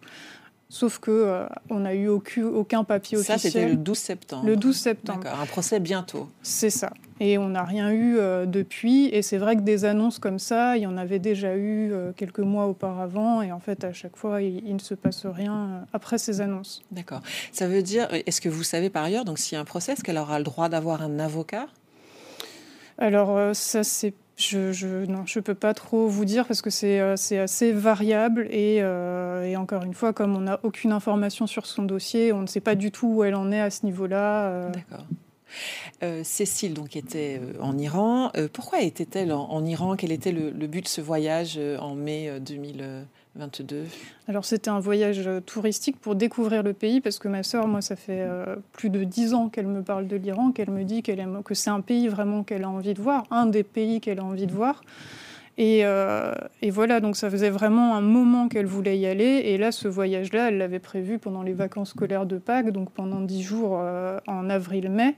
[0.69, 3.39] Sauf que euh, on n'a eu aucun, aucun papier officiel.
[3.39, 4.47] Ça, c'était le 12 septembre.
[4.47, 5.21] Le 12 septembre.
[5.23, 6.29] D'accord, un procès bientôt.
[6.43, 6.93] C'est ça.
[7.21, 9.07] Et on n'a rien eu euh, depuis.
[9.07, 12.13] Et c'est vrai que des annonces comme ça, il y en avait déjà eu euh,
[12.17, 13.43] quelques mois auparavant.
[13.43, 16.83] Et en fait, à chaque fois, il, il ne se passe rien après ces annonces.
[16.91, 17.21] D'accord.
[17.53, 19.93] Ça veut dire, est-ce que vous savez par ailleurs, donc s'il y a un procès,
[19.93, 21.67] est-ce qu'elle aura le droit d'avoir un avocat?
[22.99, 27.01] Alors ça, c'est je, je, non, je peux pas trop vous dire parce que c'est
[27.01, 32.33] assez variable et, et, encore une fois, comme on n'a aucune information sur son dossier,
[32.33, 34.71] on ne sait pas du tout où elle en est à ce niveau-là.
[34.71, 35.07] D'accord.
[36.25, 38.33] Cécile donc était en Iran.
[38.53, 39.95] pourquoi était-elle en, Iran?
[39.97, 43.85] Quel était le, le, but de ce voyage en mai 2000 22
[44.29, 47.81] Alors c'était un voyage euh, touristique pour découvrir le pays parce que ma sœur, moi,
[47.81, 51.03] ça fait euh, plus de dix ans qu'elle me parle de l'Iran, qu'elle me dit
[51.03, 54.01] qu'elle aime, que c'est un pays vraiment qu'elle a envie de voir, un des pays
[54.01, 54.83] qu'elle a envie de voir.
[55.57, 59.43] Et, euh, et, voilà, donc ça faisait vraiment un moment qu'elle voulait y aller.
[59.45, 63.21] Et là, ce voyage-là, elle l'avait prévu pendant les vacances scolaires de Pâques, donc pendant
[63.21, 63.81] dix jours
[64.27, 65.15] en avril-mai.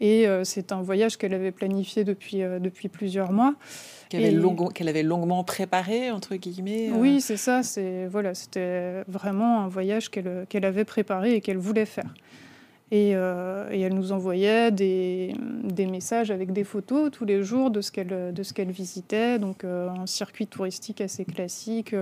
[0.00, 3.54] Et c'est un voyage qu'elle avait planifié depuis, depuis plusieurs mois
[4.08, 6.90] qu'elle avait, longuement préparé, entre guillemets.
[6.90, 6.96] Euh.
[6.96, 7.62] Oui, c'est ça.
[7.62, 12.12] C'est voilà, c'était vraiment un voyage qu'elle avait préparé et qu'elle voulait faire.
[12.90, 17.70] Et, euh, et, elle nous envoyait des, des, messages avec des photos tous les jours
[17.70, 19.38] de ce qu'elle de ce qu'elle visitait.
[19.38, 21.96] Donc euh, un circuit touristique assez classique,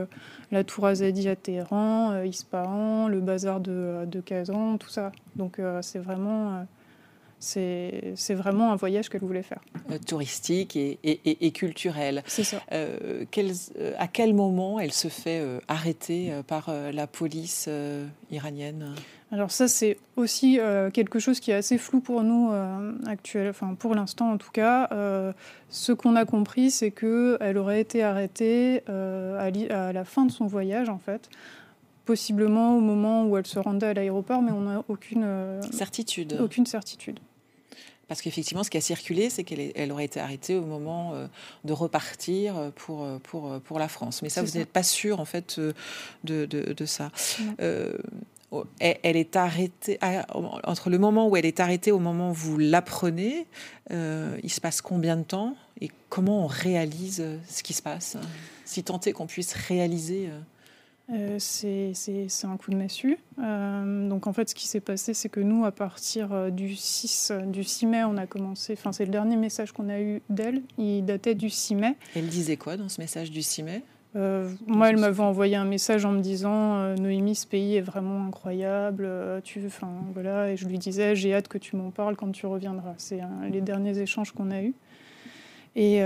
[0.51, 5.13] la Tour Azadi à Téhéran, Ispahan, le bazar de, de Kazan, tout ça.
[5.37, 6.67] Donc c'est vraiment
[7.43, 9.61] c'est vraiment un voyage qu'elle voulait faire.
[9.91, 12.23] Euh, touristique et, et, et culturel.
[12.27, 12.63] C'est ça.
[12.73, 17.69] Euh, euh, à quel moment elle se fait arrêter par la police
[18.31, 18.95] iranienne?
[19.33, 20.59] Alors ça, c'est aussi
[20.93, 22.53] quelque chose qui est assez flou pour nous
[23.07, 24.89] actuel, enfin pour l'instant en tout cas.
[25.69, 30.47] ce qu'on a compris, c'est qu'elle aurait été arrêtée à, à, la fin de son
[30.47, 31.29] voyage en fait
[32.05, 35.25] possiblement au moment où elle se rendait à l'aéroport, mais on n'a aucune
[35.71, 36.37] certitude.
[36.41, 37.21] Aucune certitude.
[38.13, 41.29] Parce qu'effectivement, ce qui a circulé, c'est qu'elle elle aurait été arrêtée au moment euh,
[41.65, 44.21] de repartir pour, euh, pour, euh, pour la France.
[44.21, 45.59] Mais ça, vous n'êtes pas sûr, en fait,
[46.23, 47.11] de, de, ça.
[47.59, 49.99] elle est arrêtée
[50.63, 53.47] entre le moment où elle est arrêtée au moment où vous l'apprenez.
[53.91, 55.57] il se passe combien de temps?
[55.81, 58.19] Et comment on réalise ce qui se passe?
[58.67, 60.29] Si tant est qu'on puisse réaliser.
[61.11, 61.93] Euh, c'est
[62.45, 63.19] un coup de massue.
[63.39, 66.75] Euh, donc en fait, ce qui s'est passé, c'est que nous, à partir euh, du
[66.75, 68.75] 6, du 6 mai, on a commencé.
[68.75, 70.63] Enfin, c'est le dernier message qu'on a eu d'elle.
[70.79, 71.97] Il datait du 6 mai.
[72.15, 73.83] Elle disait quoi dans ce message du 6 mai?
[74.15, 79.09] Moi, elle m'avait envoyé un message en me disant Noémie, ce pays est vraiment incroyable.
[79.43, 82.45] tu, enfin voilà, et je lui disais j'ai hâte que tu m'en parles quand tu
[82.45, 82.93] reviendras.
[82.99, 84.75] C'est les derniers échanges qu'on a eus.
[85.77, 86.03] Et,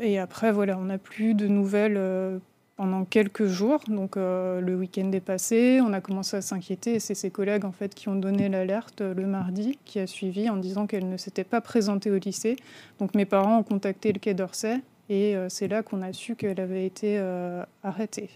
[0.00, 2.40] et, après, voilà, on n'a plus de nouvelles
[2.80, 3.80] pendant quelques jours.
[3.88, 7.66] Donc euh, le week-end est passé, on a commencé à s'inquiéter et c'est ses collègues
[7.66, 11.18] en fait qui ont donné l'alerte le mardi qui a suivi en disant qu'elle ne
[11.18, 12.56] s'était pas présentée au lycée.
[12.98, 16.36] Donc mes parents ont contacté le Quai d'Orsay et euh, c'est là qu'on a su
[16.36, 18.30] qu'elle avait été euh, arrêtée.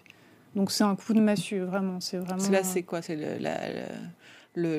[0.55, 2.01] Donc c'est un coup de massue vraiment.
[2.01, 2.39] C'est vraiment.
[2.39, 3.01] Cela c'est quoi?
[3.01, 3.85] C'est le, le,
[4.55, 4.79] le,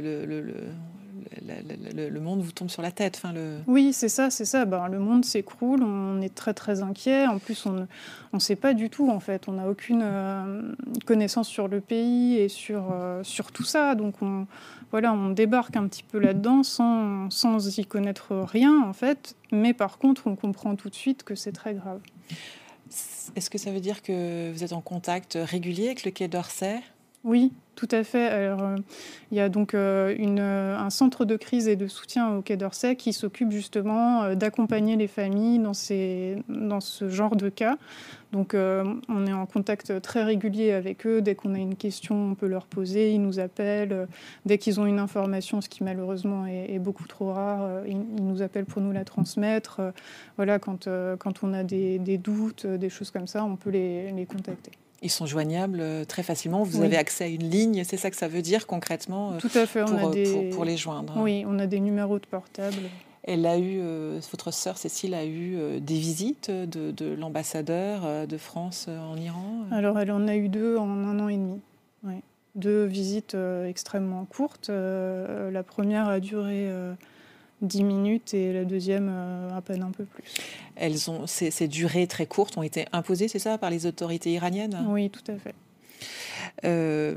[2.10, 3.16] le, monde vous tombe sur la tête.
[3.18, 3.60] Enfin, le...
[3.68, 4.66] Oui, c'est ça, c'est ça.
[4.66, 7.28] Ben, le monde s'écroule, on est très très inquiet.
[7.28, 7.88] En plus, on
[8.34, 9.48] ne sait pas du tout, en fait.
[9.48, 10.74] On n'a aucune euh,
[11.06, 13.96] connaissance sur le pays et sur, euh, sur tout ça.
[13.96, 14.48] Donc, on,
[14.92, 19.36] voilà, on débarque un petit peu là-dedans sans, sans y connaître rien, en fait.
[19.52, 22.00] Mais par contre, on comprend tout de suite que c'est très grave.
[23.36, 26.82] Est-ce que ça veut dire que vous êtes en contact régulier avec le Quai d'Orsay?
[27.24, 28.28] Oui, tout à fait.
[28.28, 28.76] Alors, euh,
[29.32, 32.56] il y a donc euh, euh, un centre de crise et de soutien au Quai
[32.56, 37.78] d'Orsay qui s'occupe justement d'accompagner les familles dans, ce genre de cas.
[38.32, 41.22] Donc on est en contact très régulier avec eux.
[41.22, 43.14] Dès qu'on a une question, on peut leur poser.
[43.14, 44.08] Ils nous appellent.
[44.46, 48.66] Dès qu'ils ont une information, ce qui malheureusement est, beaucoup trop rare, ils, nous appellent
[48.66, 49.82] pour nous la transmettre.
[50.38, 54.72] Voilà, quand, on a des, doutes, des choses comme ça, on peut les contacter.
[55.02, 56.64] Ils sont joignables euh, très facilement.
[56.64, 59.52] Vous avez accès à une ligne, c'est ça que ça veut dire concrètement euh, Tout
[59.56, 60.50] à fait, on a euh, des...
[60.50, 61.14] pour, les joindre.
[61.18, 62.78] Oui, on a des numéros de portable.
[63.24, 63.82] Elle a eu,
[64.30, 69.98] votre sœur Cécile a eu des visites de, de l'ambassadeur de France en Iran Alors
[69.98, 71.60] elle en a eu deux en un an et demi.
[72.54, 73.36] Deux visites
[73.68, 74.70] extrêmement courtes.
[74.70, 76.70] la première a duré
[77.62, 80.24] 10 minutes et la deuxième euh, à peine un peu plus.
[80.76, 84.32] Elles ont, ces, ces durées très courtes ont été imposées, c'est ça, par les autorités
[84.34, 84.86] iraniennes?
[84.90, 85.56] Oui, tout à fait.
[86.66, 87.16] Euh,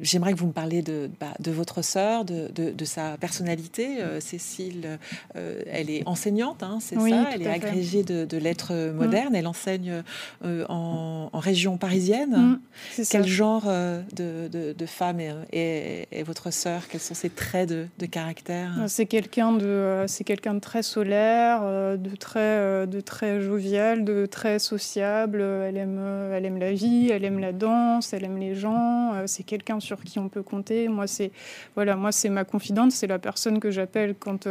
[0.00, 4.00] j'aimerais que vous me parliez de, bah, de votre sœur, de, de, sa personnalité.
[4.00, 4.98] Euh, Cécile,
[5.36, 8.92] euh, elle est enseignante, hein, c'est ça Elle est agrégée de, lettres mm.
[8.92, 9.34] modernes.
[9.34, 10.02] Elle enseigne
[10.42, 12.58] en, région parisienne.
[12.98, 15.20] Mm, Quel genre de, femme
[15.52, 16.88] est, votre sœur?
[16.88, 18.70] Quels sont ses traits de, caractère?
[18.86, 24.58] C'est quelqu'un de, c'est quelqu'un de très solaire, de très, de très jovial, de très
[24.58, 25.40] sociable.
[25.40, 26.00] Elle aime,
[26.32, 29.14] elle aime la vie, elle aime la danse, elle aime les gens.
[29.14, 30.88] Euh, c'est quelqu'un sur qui on peut compter.
[30.88, 31.30] Moi, c'est
[31.74, 34.46] voilà, moi c'est ma confidente, c'est la personne que j'appelle quand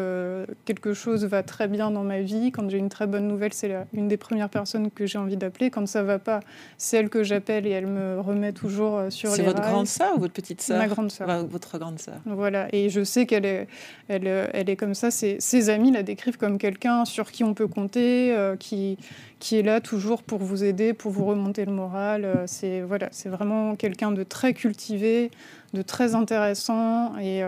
[0.66, 3.72] quelque chose va très bien dans ma vie, quand j'ai une très bonne nouvelle, c'est
[3.94, 5.70] une des premières personnes que j'ai envie d'appeler.
[5.70, 6.40] Quand ça va pas,
[6.78, 10.18] c'est elle que j'appelle et elle me remet toujours sur les C'est votre grande sœur
[10.18, 10.78] ou votre petite sœur?
[10.78, 11.28] Ma grande sœur.
[11.46, 12.16] votre grande sœur.
[12.26, 13.68] Voilà, et je sais qu'elle est,
[14.08, 15.12] elle, elle est comme ça.
[15.12, 18.98] Ses, amis la décrivent comme quelqu'un sur qui on peut compter, qui,
[19.40, 22.44] qui est là toujours pour vous aider, pour vous remonter le moral.
[22.48, 25.32] c'est voilà, c'est vraiment quelqu'un de très cultivé,
[25.74, 27.44] de très intéressant, et,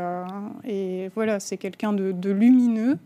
[0.67, 2.97] et voilà, c'est quelqu'un de, lumineux.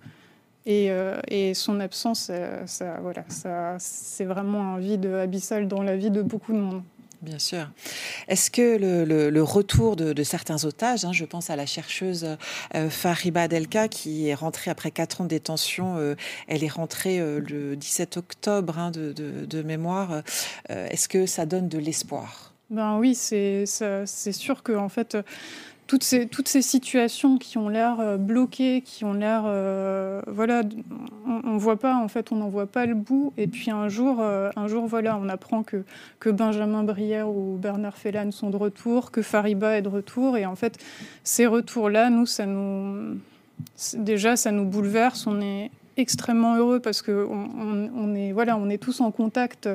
[0.65, 0.89] Et,
[1.27, 2.31] et, son absence,
[2.65, 6.83] ça, voilà, ça, c'est vraiment un vide abyssal dans la vie de beaucoup de monde.
[7.23, 7.69] Bien sûr.
[8.27, 12.27] Est-ce que le, retour de, certains otages, hein, je pense à la chercheuse
[12.75, 16.15] euh, Fariba Delka qui est rentrée après quatre ans de détention, euh,
[16.49, 20.23] elle est rentrée euh, le 17 octobre hein, de, mémoire,
[20.67, 22.53] est-ce que ça donne de l'espoir?
[22.69, 25.15] Ben oui, c'est sûr que en fait,
[25.87, 29.43] toutes ces, toutes ces situations qui ont l'air euh, bloquées, qui ont l'air.
[29.45, 30.61] Euh, voilà,
[31.25, 33.33] on ne voit pas, en fait, on n'en voit pas le bout.
[33.37, 35.83] Et puis un jour, euh, un jour voilà, on apprend que,
[36.19, 40.37] que Benjamin Brière ou Bernard Fellan sont de retour, que Fariba est de retour.
[40.37, 40.77] Et en fait,
[41.23, 43.17] ces retours-là, nous, ça nous.
[43.95, 45.27] Déjà, ça nous bouleverse.
[45.27, 49.69] On est extrêmement heureux parce que on, est voilà on est tous en contact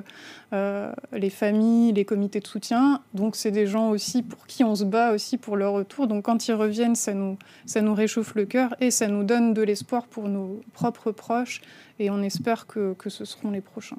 [0.53, 3.03] euh, les familles les comités de soutien.
[3.15, 6.07] Donc c'est des gens aussi pour qui on se bat aussi pour leur retour.
[6.07, 9.55] Donc quand ils reviennent ça nous ça nous réchauffe le cœur et ça nous donne
[9.55, 11.61] de l'espoir pour nos propres proches
[11.99, 13.99] et on espère que, que, ce seront les prochains.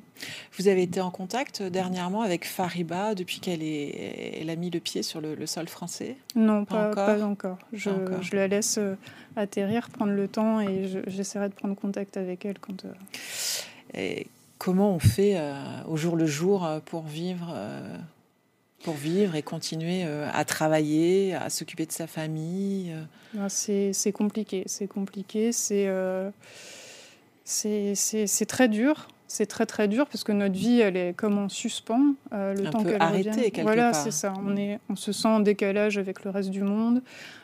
[0.57, 5.03] Vous avez été en contact dernièrement avec Fariba depuis qu'elle elle a mis le pied
[5.03, 6.15] sur le, sol français?
[6.35, 7.57] Non, pas, pas, encore?
[7.73, 7.89] Je,
[8.21, 8.95] je, la laisse euh,
[9.35, 12.85] atterrir, prendre le temps et j'essaierai de prendre contact avec elle quand.
[12.85, 12.93] Euh,
[13.93, 15.53] et comment on fait euh,
[15.87, 17.55] au jour le jour pour vivre
[18.83, 22.95] pour vivre et continuer à travailler, à s'occuper de sa famille
[23.37, 25.89] ah, C'est compliqué, c'est compliqué, c'est
[27.49, 29.07] c'est très dur.
[29.31, 32.69] C'est très très dur parce que notre vie, elle est comme en suspens euh, le
[32.71, 33.35] temps qu'elle revienne.
[33.61, 34.33] Voilà, c'est ça.
[34.43, 37.03] On, est, on se sent en décalage avec le reste du monde.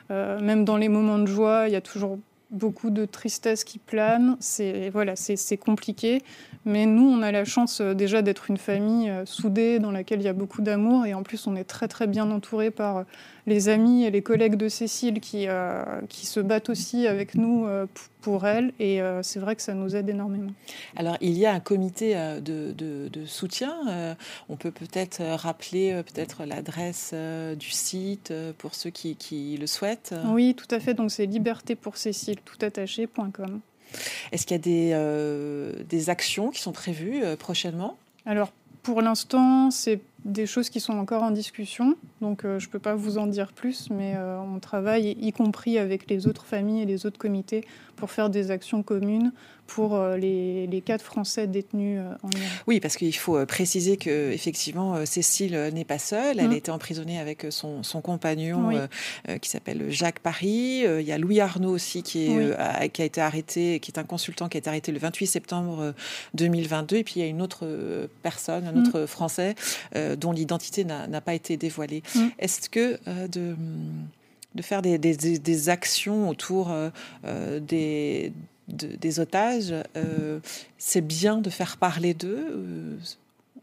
[0.10, 2.18] Euh, même dans les moments de joie, il y a toujours
[2.50, 4.36] beaucoup de tristesse qui plane.
[4.40, 6.24] C'est voilà, c'est compliqué.
[6.66, 10.26] Mais nous, on a la chance euh, déjà d'être une famille soudée dans laquelle il
[10.26, 13.06] y a beaucoup d'amour et en plus, on est très très bien entouré par
[13.48, 17.66] les amis et les collègues de Cécile qui, euh, qui se battent aussi avec nous
[17.66, 17.86] euh,
[18.22, 18.74] pour elle.
[18.80, 20.52] Et euh, c'est vrai que ça nous aide énormément.
[20.96, 24.18] Alors, il y a un comité de, de, soutien.
[24.50, 27.14] on peut peut-être rappeler peut-être l'adresse
[27.58, 30.14] du site pour ceux qui, qui, le souhaitent.
[30.28, 30.94] Oui, tout à fait.
[30.94, 33.60] Donc, c'est liberté pour Cécile, toutattaché.com.
[34.32, 37.98] Est-ce qu'il y a des, des actions qui sont prévues prochainement?
[38.26, 38.52] Alors,
[38.84, 42.80] pour l'instant, c'est des choses qui sont encore en discussion, donc euh, je ne peux
[42.80, 46.82] pas vous en dire plus, mais euh, on travaille, y compris avec les autres familles
[46.82, 47.64] et les autres comités,
[47.96, 49.32] pour faire des actions communes
[49.68, 52.50] pour euh, les, les, quatre Français détenus euh, en Iran.
[52.68, 56.40] Oui, parce qu'il faut euh, préciser que effectivement Cécile n'est pas seule.
[56.40, 56.52] Elle mmh.
[56.52, 58.88] a été emprisonnée avec son, son compagnon
[59.42, 60.84] qui s'appelle Jacques Paris.
[60.86, 64.00] Il y a Louis Arnaud aussi qui, est, a, qui a été arrêté, qui est
[64.00, 65.94] un consultant qui a été arrêté le 28 septembre
[66.34, 66.98] 2022.
[66.98, 67.68] Et puis il y a une autre
[68.22, 68.88] personne, un mmh.
[68.88, 69.56] autre Français
[70.18, 72.04] dont l'identité n'a pas été dévoilée.
[72.14, 72.20] Mmh.
[72.40, 73.56] Est-ce que de
[74.56, 76.74] de faire des, des, des actions autour
[77.60, 78.32] des,
[78.68, 80.40] des otages, euh,
[80.78, 82.98] c'est bien de faire parler d'eux euh,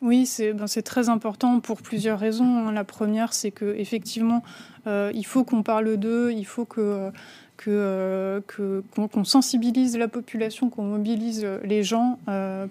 [0.02, 2.66] oui, c'est ben très important pour plusieurs raisons.
[2.66, 2.72] Hein.
[2.72, 4.42] La première, c'est que effectivement,
[4.88, 7.12] euh, il faut qu'on parle d'eux, il faut que
[7.64, 12.18] qu'on sensibilise la population, qu'on mobilise les gens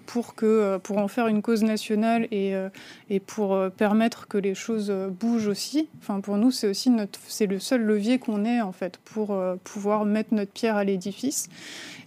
[0.06, 2.54] pour que pour en faire une cause nationale et,
[3.10, 5.88] et pour permettre que les choses bougent aussi.
[6.00, 9.36] Enfin, pour nous, c'est aussi notre c'est le seul levier qu'on ait en fait pour
[9.64, 11.48] pouvoir mettre notre pierre à l'édifice.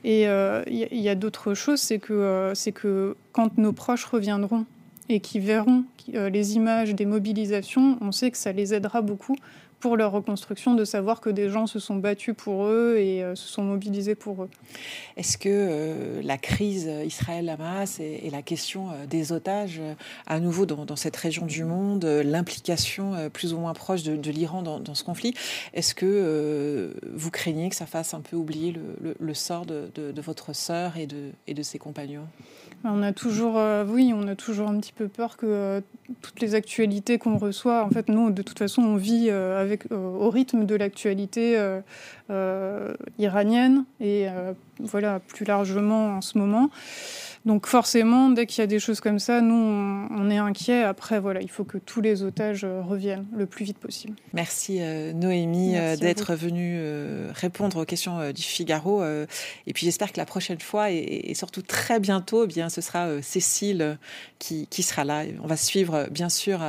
[0.06, 4.06] Et il euh, y, a, d'autres choses, c'est que, euh, c'est que quand nos proches
[4.06, 4.68] reviendront
[5.10, 9.36] et qui verront euh, les images des mobilisations, on sait que ça les aidera beaucoup
[9.86, 13.36] pour leur reconstruction, de savoir que des gens se sont battus pour eux et euh,
[13.36, 14.50] se sont mobilisés pour eux.
[15.16, 19.80] Est-ce que euh, la crise Israël-Hamas et, la question euh, des otages,
[20.26, 24.96] à nouveau dans, cette région du monde, l'implication plus ou moins proche de, l'Iran dans,
[24.96, 25.36] ce conflit,
[25.76, 28.74] est-ce que vous craignez que ça fasse un peu oublier
[29.20, 32.28] le, sort de, votre sœur et de, et de ses compagnons?
[32.84, 35.84] On a toujours, oui, on a toujours un petit peu peur que
[36.22, 39.96] toutes les actualités qu'on reçoit, en fait, nous, de toute façon, on vit avec euh,
[39.96, 41.82] au rythme de l'actualité euh,
[42.30, 44.28] euh, iranienne et
[44.80, 46.70] voilà plus largement en ce moment.
[47.46, 50.82] Donc forcément, dès qu'il y a des choses comme ça, nous, on, est inquiets.
[50.82, 54.16] Après, voilà, il faut que tous les otages euh, reviennent le plus vite possible.
[54.34, 56.82] Merci euh, Noémie euh, d'être venue
[57.34, 59.04] répondre aux questions du Figaro.
[59.06, 63.22] et puis j'espère que la prochaine fois, et, surtout très bientôt, eh bien, ce sera
[63.22, 63.98] Cécile
[64.40, 65.24] qui, sera là.
[65.44, 66.60] On va suivre, bien sûr,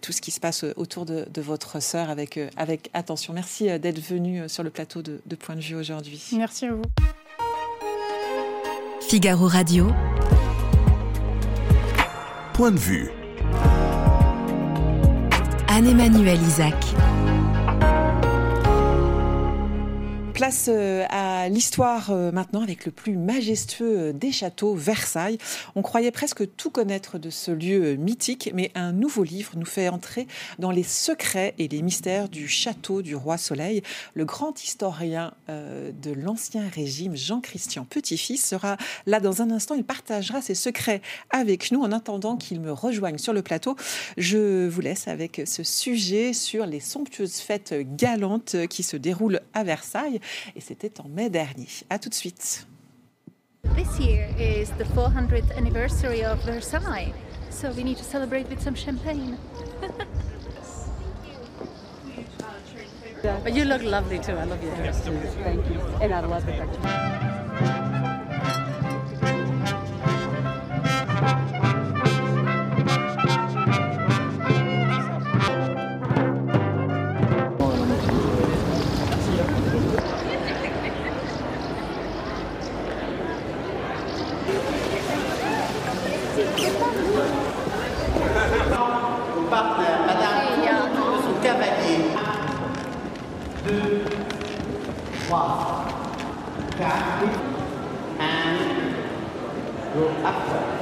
[0.00, 3.32] tout ce qui se passe autour de, votre sœur avec, avec attention.
[3.32, 6.22] Merci d'être venue sur le plateau de, de Point de vue aujourd'hui.
[6.32, 6.82] Merci à vous.
[9.08, 9.92] Figaro Radio.
[12.54, 13.10] Point de vue.
[15.68, 16.74] Anne-Emmanuel Isaac.
[20.34, 25.38] Place euh, à l'histoire euh, maintenant avec le plus majestueux euh, des châteaux, Versailles.
[25.76, 29.88] On croyait presque tout connaître de ce lieu mythique, mais un nouveau livre nous fait
[29.88, 30.26] entrer
[30.58, 33.82] dans les secrets et les mystères du château du roi Soleil.
[34.14, 38.76] Le grand historien de l'Ancien Régime, Jean-Christian Petit-Fils, sera
[39.06, 39.76] là dans un instant.
[39.76, 43.76] Il partagera ses secrets avec nous en attendant qu'il me rejoigne sur le plateau.
[44.16, 49.62] Je vous laisse avec ce sujet sur les somptueuses fêtes galantes qui se déroulent à
[49.62, 50.20] Versailles
[50.54, 51.68] et c'était en mai dernier.
[51.90, 52.66] À tout de suite.
[53.76, 57.12] This year is the 400th anniversary of Versailles,
[57.50, 59.36] so we need to celebrate with some champagne.
[63.42, 64.32] but you look lovely too.
[64.32, 65.16] I love your dress too.
[65.42, 65.80] Thank you.
[66.00, 67.43] And I love the picture.
[100.24, 100.73] Bonjour euh,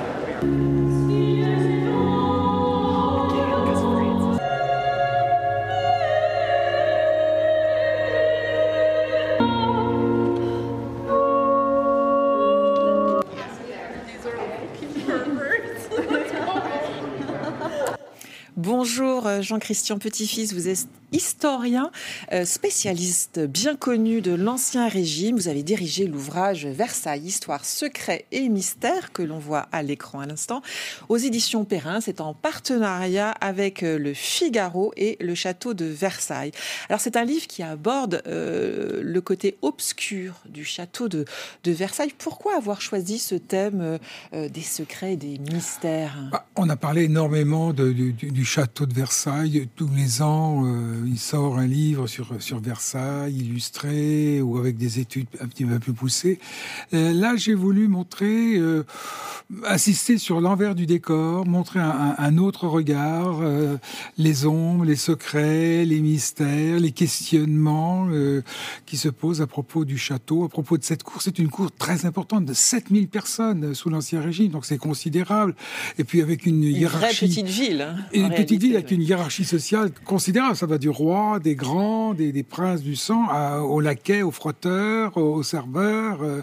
[19.42, 21.90] Jean-Christian Petit-Fils, vous êtes historien,
[22.32, 25.36] euh, spécialiste bien connu de l'Ancien Régime.
[25.36, 30.26] Vous avez dirigé l'ouvrage Versailles, Histoire, secret et mystère que l'on voit à l'écran à
[30.26, 30.62] l'instant
[31.08, 32.00] aux éditions Perrin.
[32.00, 36.52] C'est en partenariat avec euh, le Figaro et le château de Versailles.
[36.88, 41.24] Alors c'est un livre qui aborde euh, le côté obscur du château de,
[41.64, 42.12] Versailles.
[42.16, 43.98] Pourquoi avoir choisi ce thème
[44.32, 46.16] des secrets et des mystères?
[46.30, 49.31] Bah, On a parlé énormément du, château de Versailles
[49.76, 50.64] tous les ans
[51.06, 55.78] il sort un livre sur, sur Versailles, illustré ou avec des études un petit peu
[55.78, 56.38] plus poussées.
[56.92, 58.84] Euh, là, j'ai voulu montrer, euh,
[59.64, 63.76] assister sur l'envers du décor, montrer un, autre regard, euh,
[64.18, 68.08] les ombres, les secrets, les mystères, les questionnements
[68.86, 71.22] qui se posent à propos du château, à propos de cette cour.
[71.22, 75.54] C'est une cour très importante de 7000 personnes sous l'Ancien Régime, donc c'est considérable.
[75.98, 77.26] Et puis avec une, hiérarchie...
[77.26, 77.82] Une petite ville.
[77.82, 80.56] Hein, une petite ville avec une hiérarchie sociale considérable.
[80.56, 83.26] Ça va du rois, des grands, des, princes du sang,
[83.60, 86.22] aux laquais, aux frotteurs, aux, serveurs.
[86.22, 86.42] Euh,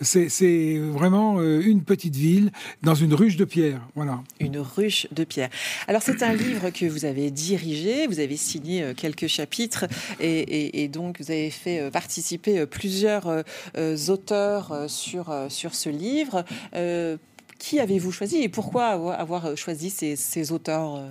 [0.00, 2.50] c'est vraiment euh, une petite ville
[2.82, 3.80] dans une ruche de pierre.
[3.94, 4.20] Voilà.
[4.40, 5.50] Une ruche de pierre.
[5.88, 9.86] Alors c'est un livre que vous avez dirigé, vous avez signé euh, quelques chapitres
[10.20, 13.44] et, donc vous avez fait participer plusieurs
[14.08, 16.44] auteurs sur, sur ce livre.
[17.58, 21.08] Qui avez-vous choisi et pourquoi avoir euh, choisi ces, auteurs euh?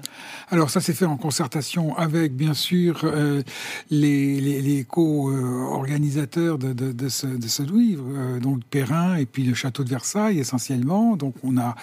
[0.51, 3.41] Alors ça s'est fait en concertation avec bien sûr euh,
[3.89, 11.15] les, co-organisateurs de, ce, livre, donc Perrin et puis le château de Versailles essentiellement.
[11.15, 11.75] Donc on a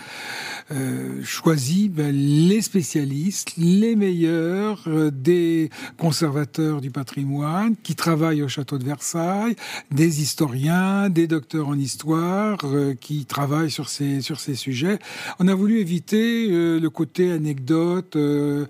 [1.24, 8.84] choisi ben, les spécialistes, les meilleurs des conservateurs du patrimoine qui travaillent au château de
[8.84, 9.56] Versailles,
[9.90, 12.58] des historiens, des docteurs en histoire
[13.00, 14.22] qui travaillent sur ces
[14.54, 14.98] sujets.
[15.38, 18.66] On a voulu éviter euh, le côté anecdote, euh,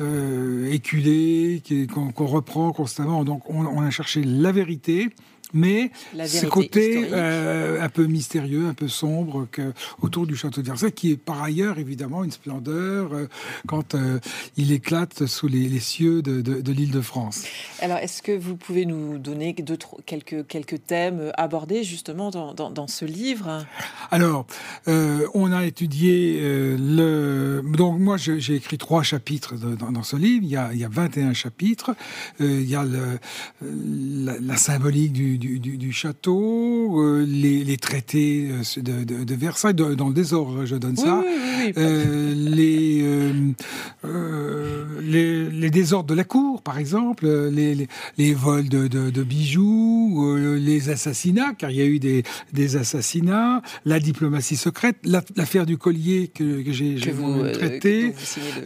[0.00, 1.62] euh, éculé,
[1.92, 3.24] qu'on reprend constamment.
[3.24, 5.10] Donc on, a cherché la vérité
[5.52, 5.90] mais
[6.26, 9.72] ce côté euh, un peu mystérieux, un peu sombre que,
[10.02, 13.28] autour du château de Versailles, qui est par ailleurs évidemment une splendeur euh,
[13.66, 14.18] quand euh,
[14.56, 17.44] il éclate sous les, cieux de, l'île de France.
[17.80, 19.54] Alors, est-ce que vous pouvez nous donner
[20.06, 23.64] quelques, quelques thèmes abordés justement dans, ce livre?
[24.10, 24.46] Alors,
[24.86, 27.62] on a étudié le...
[27.76, 30.44] Donc moi, j'ai écrit trois chapitres dans, ce livre.
[30.44, 31.94] Il y, a, il y a 21 chapitres.
[32.40, 33.18] il y a le,
[33.62, 40.76] la, la symbolique du du, château, euh, les, traités de, Versailles, dans le désordre, je
[40.76, 41.22] donne ça,
[41.76, 43.04] les,
[45.02, 51.70] les, désordres de la cour, par exemple, les, les vols de, bijoux, les assassinats, car
[51.70, 52.22] il y a eu des,
[52.52, 56.96] des assassinats, la diplomatie secrète, l'affaire du collier que, j'ai
[57.52, 58.14] traité,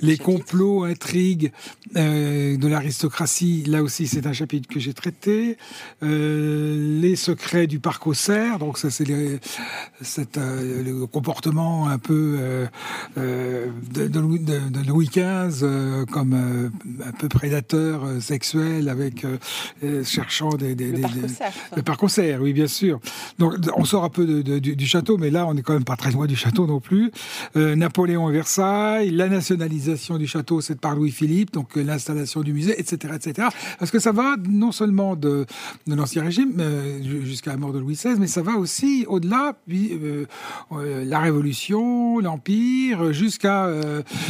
[0.03, 1.53] les complots, intrigues
[1.95, 5.57] de l'aristocratie, là aussi c'est un chapitre que j'ai traité.
[6.03, 9.38] Euh, les secrets du parc aux cerfs, donc ça c'est euh,
[10.82, 14.20] le comportement un peu euh, de,
[14.86, 16.70] Louis XV comme
[17.04, 19.26] un peu prédateur sexuel avec
[20.04, 22.40] cherchant des, des, le, parc aux cerfs.
[22.42, 23.00] oui bien sûr.
[23.38, 25.96] Donc on sort un peu du, du, château, mais là on n'est quand même pas
[25.96, 27.11] très loin du château non plus.
[27.54, 33.14] Napoléon à Versailles, la nationalisation du château c'est par Louis-Philippe, donc l'installation du musée, etc.,
[33.16, 33.48] etc.
[33.78, 35.46] Parce que ça va non seulement de,
[35.86, 39.57] de l'Ancien Régime euh, jusqu'à la mort de Louis XVI, mais ça va aussi au-delà,
[39.66, 40.26] puis euh,
[40.72, 43.68] euh, la Révolution, l'Empire, jusqu'à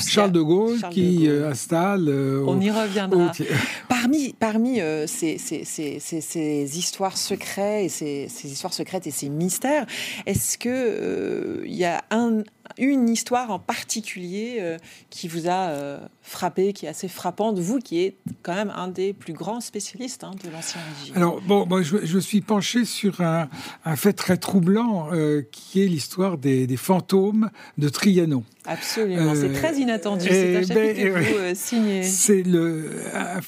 [0.06, 2.08] Charles de Gaulle qui installe.
[2.46, 3.32] On y reviendra.
[3.88, 9.84] Parmi, parmi ces, ces, ces, ces, histoires secrètes et ces, histoires secrètes et ces mystères,
[10.26, 12.42] est-ce que il y a un,
[12.78, 14.76] une histoire en particulier
[15.10, 19.12] qui vous a frappé, qui est assez frappante, vous qui êtes quand même un des
[19.12, 23.48] plus grands spécialistes hein, de l'Ancien Régime Alors, bon, moi, je, suis penché sur un,
[23.84, 28.44] un fait très troublant euh, qui est l'histoire des, des, fantômes de Trianon.
[28.66, 30.26] Absolument, c'est très inattendu.
[30.28, 32.02] C'est un chapitre ben, que vous euh, signez.
[32.02, 33.40] C'est le, un,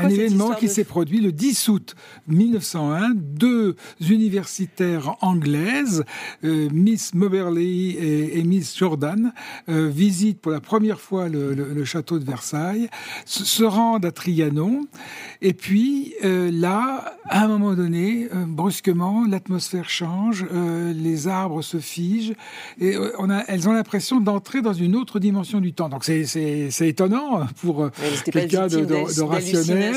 [0.00, 1.96] un événement qui s'est produit le 10 août
[2.28, 3.10] 1901.
[3.14, 6.04] Deux universitaires anglaises,
[6.44, 9.32] euh, Miss Moberly et, et, Miss Jordan,
[9.68, 12.88] visitent pour la première fois le, le le château de Versailles,
[13.24, 14.86] se rendent à Trianon,
[15.40, 21.62] et puis euh, là, à un moment donné, euh, brusquement, l'atmosphère change, euh, les arbres
[21.62, 22.34] se figent,
[22.80, 25.88] et on a, elles ont l'impression d'entrer dans une autre dimension du temps.
[25.88, 27.90] Donc c'est étonnant pour
[28.24, 29.96] quelqu'un de, de, de, rationnel.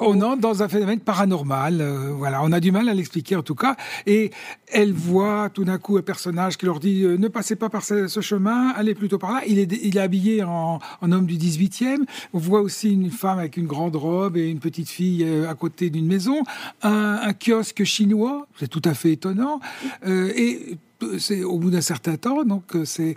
[0.00, 1.82] on entre dans un phénomène paranormal.
[2.16, 4.30] voilà, on a du mal à l'expliquer en tout cas, et
[4.72, 8.20] elles voient tout d'un coup un personnage qui leur dit ne passez pas par ce,
[8.20, 9.42] chemin, allez plutôt par là.
[9.46, 12.04] Il est, il est habillé en, homme du 18e.
[12.32, 15.54] On voit aussi une femme avec une grande robe et une petite fille euh, à
[15.54, 16.42] côté d'une maison.
[16.82, 19.60] Un, kiosque chinois, c'est tout à fait étonnant.
[20.06, 20.76] Euh, et
[21.18, 23.16] c'est au bout d'un certain temps, donc euh, ces,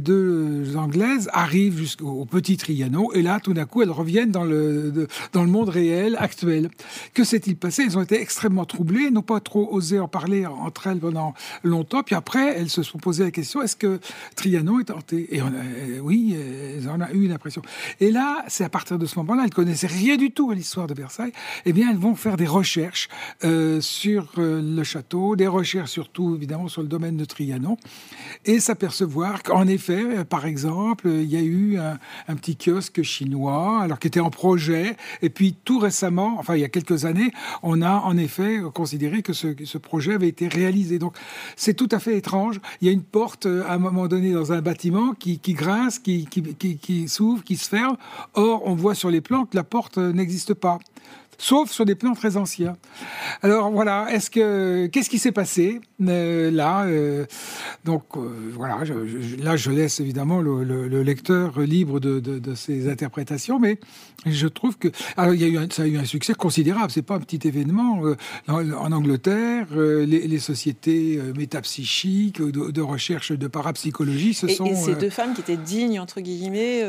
[0.00, 5.08] deux Anglaises arrivent jusqu'au petit Triano, et là, tout d'un coup, elles reviennent dans le,
[5.32, 6.70] dans le monde réel actuel.
[7.14, 7.84] Que s'est-il passé?
[7.86, 12.02] Elles ont été extrêmement troublées, n'ont pas trop osé en parler entre elles pendant longtemps,
[12.02, 14.00] puis après, elles se sont posées la question est-ce que
[14.36, 17.62] Triano est hanté Et on euh, oui, elles en ont eu une impression.
[18.00, 20.86] Et là, c'est à partir de ce moment-là, elles connaissaient rien du tout à l'histoire
[20.86, 21.32] de Versailles.
[21.64, 23.08] Eh bien, elles vont faire des recherches
[23.44, 27.76] euh, sur le château, des recherches surtout évidemment sur le domaine de Trianon,
[28.44, 33.82] et s'apercevoir qu'en effet, euh, par exemple, il y a eu un, petit kiosque chinois,
[33.82, 37.32] alors qui était en projet, et puis tout récemment, enfin il y a quelques années,
[37.62, 40.98] on a en effet considéré que ce, projet avait été réalisé.
[40.98, 41.16] Donc
[41.56, 42.60] c'est tout à fait étrange.
[42.80, 45.98] Il y a une porte euh, à un moment donné dans un bâtiment qui, grince,
[45.98, 47.96] qui, qui s'ouvre, qui se ferme.
[48.34, 50.78] Or, on voit sur les plans que la porte euh, n'existe pas
[51.38, 52.76] sauf sur des plans très anciens.
[53.42, 57.24] Alors voilà, est-ce que qu'est-ce qui s'est passé euh, là euh,
[57.84, 58.80] Donc euh, voilà,
[59.38, 63.78] là je laisse évidemment le, lecteur libre de, de, ses interprétations, mais
[64.26, 66.90] je trouve que alors il y a eu ça a eu un succès considérable.
[66.90, 68.02] C'est pas un petit événement
[68.48, 69.66] en, Angleterre.
[69.76, 75.56] Les, sociétés métapsychiques de, recherche de parapsychologie, ce sont et ces deux femmes qui étaient
[75.56, 76.82] dignes entre guillemets,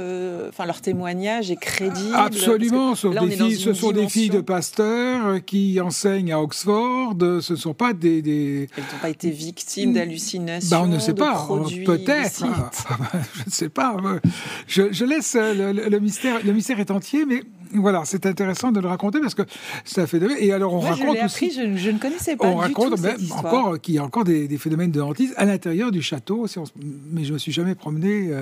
[0.50, 2.16] enfin leur témoignage est crédible.
[2.16, 7.16] Absolument, sauf des filles, ce sont des filles de pasteurs qui enseignent à Oxford.
[7.20, 8.22] Ce ne sont pas des...
[8.22, 8.68] des...
[8.76, 11.48] Elles n'ont pas été victimes d'hallucinations, bah, On ne sait pas,
[11.86, 12.46] peut-être.
[13.36, 13.98] je ne sais pas.
[14.68, 18.80] Je, je laisse le, le, mystère, le mystère est entier, mais voilà, c'est intéressant de
[18.80, 19.44] le raconter parce que
[19.84, 20.30] ça fait de...
[20.40, 21.52] Et alors on raconte je aussi...
[21.52, 22.48] je, je, ne connaissais pas.
[22.48, 25.92] On raconte même encore qu'il y a encore des, des, phénomènes de hantise à l'intérieur
[25.92, 26.46] du château.
[27.12, 28.42] Mais je me suis jamais promené euh,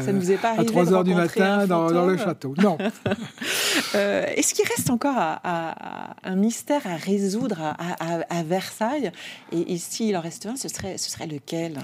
[0.58, 2.54] à 3 heures du matin dans, dans, le château.
[2.62, 2.78] Non.
[3.96, 9.12] euh, Est-ce qu'il reste encore à, à, un mystère à résoudre à, Versailles?
[9.52, 11.80] Et, et s'il en reste un, ce serait, ce serait lequel?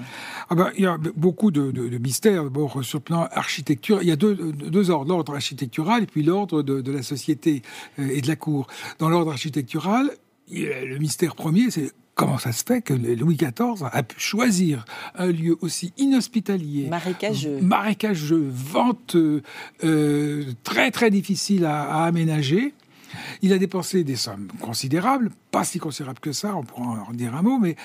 [0.48, 2.44] Ah ben, Il y a beaucoup de, de, de mystères.
[2.44, 6.22] Bon, sur le plan architecture, il y a deux, deux ordres l'ordre architectural et puis
[6.22, 8.66] l'ordre de la société euh, et de la cour.
[8.98, 10.10] Dans l'ordre architectural,
[10.50, 15.30] le mystère premier, c'est comment ça se fait que Louis XIV a pu choisir un
[15.30, 19.42] lieu aussi inhospitalier, marécageux, marécageux venteux,
[19.84, 22.74] euh, très très difficile à, aménager.
[23.42, 27.34] Il a dépensé des sommes considérables, pas si considérables que ça, on pourra en dire
[27.34, 27.76] un mot, mais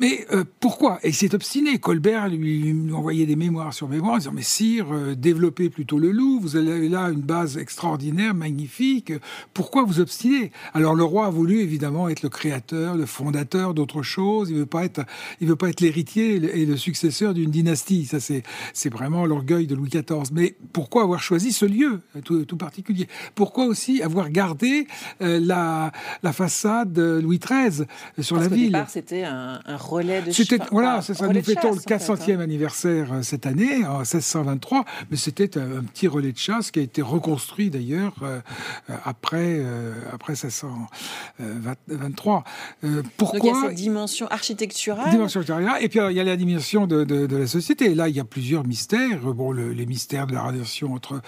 [0.00, 0.98] mais euh, pourquoi?
[1.02, 1.78] Et il s'est obstiné.
[1.78, 6.10] Colbert lui, envoyait des mémoires sur mémoires en disant Mais sire, euh, développez plutôt le
[6.10, 9.12] loup, vous avez là une base extraordinaire, magnifique,
[9.52, 10.52] pourquoi vous obstinez?
[10.72, 14.66] Alors le roi a voulu évidemment être le créateur, le fondateur d'autre chose, il veut
[14.66, 15.02] pas être,
[15.42, 18.06] il veut pas être l'héritier et le successeur d'une dynastie.
[18.06, 18.42] Ça, c'est,
[18.90, 20.32] vraiment l'orgueil de Louis XIV.
[20.32, 23.06] Mais pourquoi avoir choisi ce lieu tout, particulier?
[23.34, 24.86] Pourquoi aussi avoir gardé
[25.20, 25.92] euh, la,
[26.22, 27.86] la façade Louis XIII
[28.18, 28.72] sur la ville?
[28.72, 31.26] départ, c'était un, un relais de C'était voilà, c'est ça.
[31.28, 32.40] Nous fêtons le 400e hein.
[32.40, 36.82] anniversaire euh, cette année, en 1623, mais c'était un, petit relais de chasse qui a
[36.82, 38.40] été reconstruit d'ailleurs euh,
[38.88, 39.60] euh, après
[40.12, 42.44] après 1623.
[43.16, 45.10] pourquoi Donc il y a cette dimension architecturale.
[45.10, 45.82] Dimension architecturale.
[45.82, 47.94] Et puis il y a la dimension de, de, la société.
[47.94, 49.20] là, il y a plusieurs mystères.
[49.20, 51.20] Bon, les mystères de la relation entre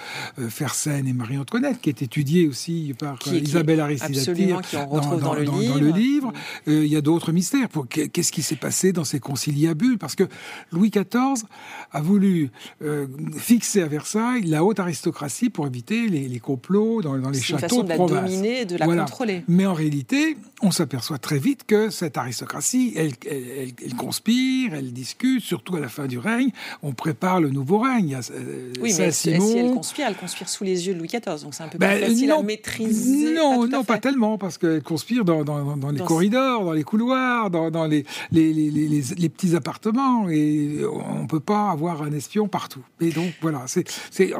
[0.49, 5.79] Fersen et Marie-Antoinette, qui est étudié aussi par Isabelle Aristidati dans, dans, dans, le livre.
[5.79, 6.33] le livre.
[6.67, 7.69] il y a d'autres mystères.
[7.89, 10.25] Qu'est-ce qui s'est passé dans ces conciliabules, parce que
[10.71, 11.45] Louis XIV
[11.93, 12.51] a voulu
[12.83, 17.69] euh, fixer à Versailles la haute aristocratie pour éviter les, complots dans, les châteaux une
[17.69, 19.45] façon de, la dominer, de la contrôler.
[19.49, 25.43] Mais en réalité, on s'aperçoit très vite que cette aristocratie, elle, elle, conspire, elle discute,
[25.43, 26.51] surtout à la fin du règne.
[26.83, 28.19] On prépare le nouveau règne.
[28.31, 31.55] Euh, oui, mais si elle conspire, elle conspire sous les yeux de Louis XIV, donc
[31.55, 33.35] c'est un peu ben, plus facile à maîtriser.
[33.35, 37.51] Non, pas non, pas tellement, parce qu'elle conspire dans, dans, les corridors, dans les couloirs,
[37.51, 42.83] dans, les, les, les, petits appartements et on ne peut pas avoir un espion partout.
[43.01, 43.85] Et donc voilà, c'est,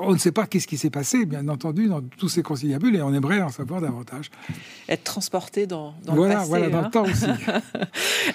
[0.01, 3.03] on ne sait pas qu'est-ce qui s'est passé, bien entendu, dans tous ces conciliabules et
[3.03, 4.31] on aimerait en savoir davantage.
[4.89, 6.49] Être transporté dans, dans voilà, le passé.
[6.49, 6.91] Voilà, dans le hein.
[6.91, 7.27] temps aussi.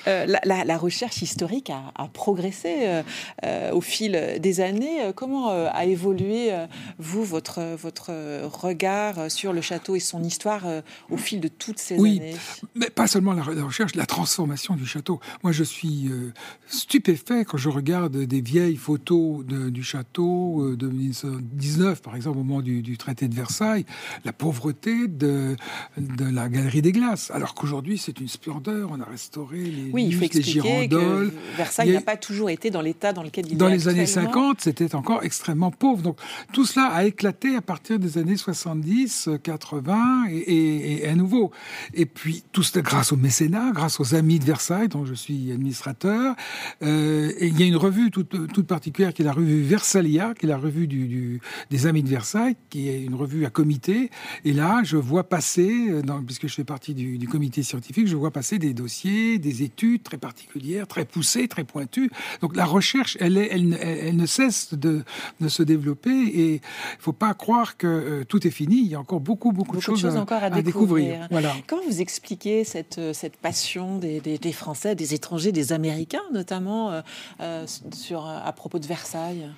[0.07, 3.03] Euh, la, recherche historique a, progressé euh,
[3.43, 5.11] euh, au fil des années.
[5.15, 6.51] Comment a évolué,
[6.97, 8.11] vous, votre, votre
[8.45, 10.65] regard sur le château et son histoire
[11.09, 12.01] au fil de toutes ces années?
[12.01, 15.19] Oui, mais pas seulement la, la recherche, la transformation du château.
[15.47, 16.33] Moi, je suis euh,
[16.67, 22.43] stupéfait quand je regarde des vieilles photos du château euh, de 1919, par exemple, au
[22.43, 23.85] moment du, traité de Versailles,
[24.25, 25.55] la pauvreté de,
[25.97, 27.31] de la galerie des glaces.
[27.31, 28.89] Alors qu'aujourd'hui, c'est une splendeur.
[28.91, 32.81] On a restauré les, oui, il faut expliquer Que Versailles n'a pas toujours été dans
[32.81, 36.01] l'état dans lequel il Dans les années 50, c'était encore extrêmement pauvre.
[36.01, 36.19] Donc
[36.51, 41.51] tout cela a éclaté à partir des années 70, 80 et, et à nouveau.
[41.93, 45.36] Et puis tout cela grâce au mécénat, grâce aux amis de Versailles, dont je suis
[45.51, 46.35] administrateur.
[46.81, 50.21] Euh, et il y a une revue toute, toute, particulière qui est la revue Versailles,
[50.39, 54.09] qui est la revue du, des Amis de Versailles, qui est une revue à comité.
[54.45, 58.07] Et là, je vois passer, euh, dans, puisque je fais partie du, du, comité scientifique,
[58.07, 62.09] je vois passer des dossiers, des études très particulières, très poussées, très pointues.
[62.41, 65.03] Donc la recherche, elle, est, elle, elle, ne cesse de,
[65.39, 68.77] de, se développer et il ne faut pas croire que euh, tout est fini.
[68.77, 71.27] Il y a encore beaucoup, beaucoup, de choses, à, encore à, découvrir.
[71.31, 71.53] Voilà.
[71.67, 76.91] Comment vous expliquez cette, cette passion des, des, des Français, des étrangers, des Américains notamment,
[76.91, 77.01] euh,
[77.41, 79.49] euh, sur, à propos de Versailles?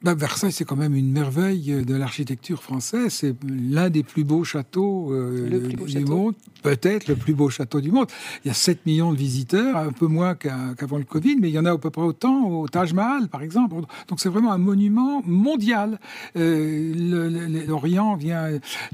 [0.00, 3.12] Bah, Versailles, c'est quand même une merveille de l'architecture française.
[3.12, 7.90] C'est l'un des plus beaux châteaux euh, du monde, peut-être le plus beau château du
[7.90, 8.06] monde.
[8.44, 11.52] Il y a 7 millions de visiteurs, un peu moins qu'avant le Covid, mais il
[11.52, 13.74] y en a à peu près autant au Taj Mahal, par exemple.
[14.06, 15.98] Donc c'est vraiment un monument mondial.
[16.36, 18.50] Euh, L'Orient vient,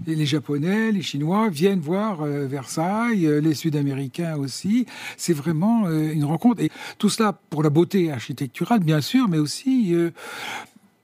[0.06, 4.86] les Japonais, les Chinois viennent voir euh, Versailles, les Sud-Américains aussi.
[5.18, 6.62] C'est vraiment une rencontre.
[6.62, 9.94] Et tout cela pour la beauté architecturale, bien sûr, mais aussi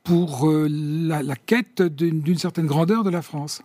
[0.04, 3.62] pour euh, la, quête d'une certaine grandeur de la France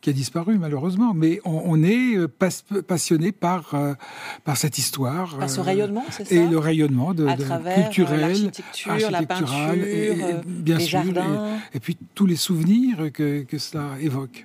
[0.00, 3.94] qui a disparu malheureusement, mais on, est euh, passionné par, euh,
[4.42, 5.38] par cette histoire.
[5.38, 9.74] Par ce rayonnement, c'est ça Et le rayonnement de, à travers culturel, l'architecture, la peinture,
[9.74, 11.58] et, bien les sûr, jardins.
[11.72, 14.44] Et, puis tous les souvenirs que, que cela évoque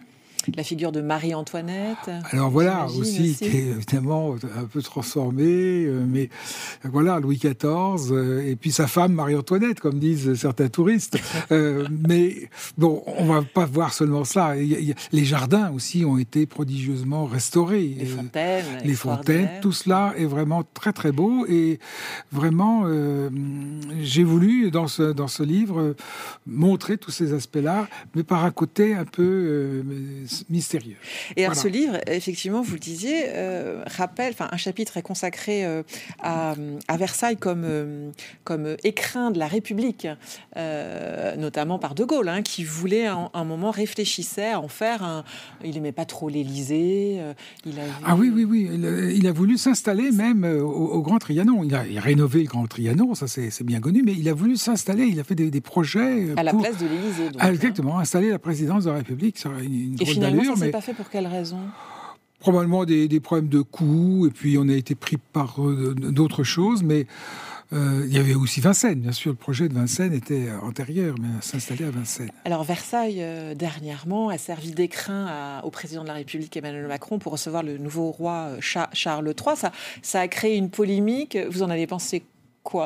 [0.55, 2.09] la figure de Marie-Antoinette.
[2.31, 6.29] Alors voilà, aussi, qui est évidemment un peu transformée, euh, mais
[6.83, 11.17] voilà, Louis XIV, euh, et puis sa femme Marie-Antoinette, comme disent certains touristes.
[11.51, 14.53] Euh, mais bon, on va pas voir seulement ça.
[14.55, 17.95] Les jardins aussi ont été prodigieusement restaurés.
[17.97, 18.65] Les fontaines.
[18.83, 21.45] Les fontaines, tout cela est vraiment très très beau.
[21.47, 21.79] Et
[22.31, 22.85] vraiment,
[24.01, 25.95] j'ai voulu, dans ce, dans ce livre,
[26.45, 29.83] montrer tous ces aspects-là, mais par un côté un peu
[30.49, 30.95] mystérieux.
[31.35, 35.65] Et alors ce livre, effectivement, vous le disiez, euh, rappelle, enfin un chapitre est consacré
[35.65, 35.83] euh,
[36.19, 36.55] à,
[36.97, 38.11] Versailles comme, euh,
[38.43, 40.07] comme écrin de la République,
[41.37, 45.23] notamment par De Gaulle, hein, qui voulait à un, moment réfléchissait à en faire un.
[45.63, 47.21] Il aimait pas trop l'Élysée.
[47.65, 47.73] il
[48.03, 48.69] Ah oui, oui, oui.
[49.15, 51.63] Il a, voulu s'installer même au, Grand Trianon.
[51.63, 55.05] Il a, rénové le Grand Trianon, ça c'est bien connu, mais il a voulu s'installer.
[55.05, 57.29] Il a fait des, projets à la place de l'Élysée.
[57.39, 59.37] Ah, exactement, installer la présidence de la République.
[59.37, 61.59] Ça une, une Finalement, ça s'est pas fait pour quelle raison?
[62.39, 66.83] Probablement des, des, problèmes de coûts, et puis on a été pris par d'autres choses,
[66.83, 67.07] mais
[67.73, 69.31] euh, il y avait aussi Vincennes, bien sûr.
[69.31, 72.31] Le projet de Vincennes était antérieur, mais s'installer à Vincennes.
[72.45, 77.33] Alors Versailles, euh, dernièrement, a servi d'écrin au président de la République Emmanuel Macron pour
[77.33, 79.57] recevoir le nouveau roi euh, Charles III.
[79.57, 79.71] Ça,
[80.01, 81.37] ça a créé une polémique.
[81.49, 82.23] Vous en avez pensé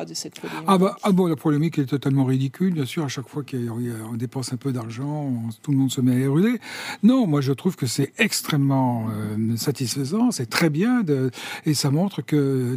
[0.06, 3.04] de cette ah, bah, ah bon, la polémique est totalement ridicule, bien sûr.
[3.04, 6.60] À chaque fois qu'on dépense un peu d'argent, tout le monde se met à éruler.
[7.02, 11.02] Non, moi je trouve que c'est extrêmement euh, satisfaisant, c'est très bien,
[11.66, 12.76] et ça montre que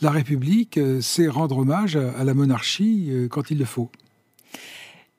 [0.00, 3.90] la, République euh, sait rendre hommage à, la monarchie euh, quand il le faut.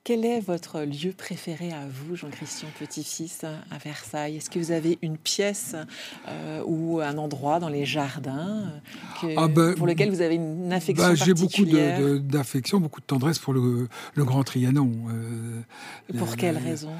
[0.04, 4.38] Quel est votre lieu préféré à vous, Jean-Christian Petit-Fils, à Versailles?
[4.38, 5.76] Est-ce que vous avez une pièce
[6.26, 8.64] euh, ou un endroit dans les jardins
[9.22, 13.06] euh, ah ben, pour lequel vous avez une affection bah, J'ai beaucoup d'affection, beaucoup de
[13.06, 13.86] tendresse pour le,
[14.16, 14.90] Grand Trianon.
[15.08, 16.90] Euh, pour quelle raison?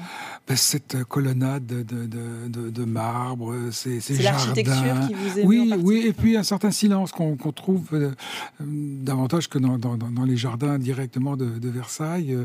[0.47, 6.37] ben, Cette colonnade de, marbre, ces, ces C'est l'architecture qui vous Oui, oui, et puis
[6.37, 8.15] un certain silence qu'on trouve
[8.61, 12.37] davantage que dans, dans, les jardins directement de, Versailles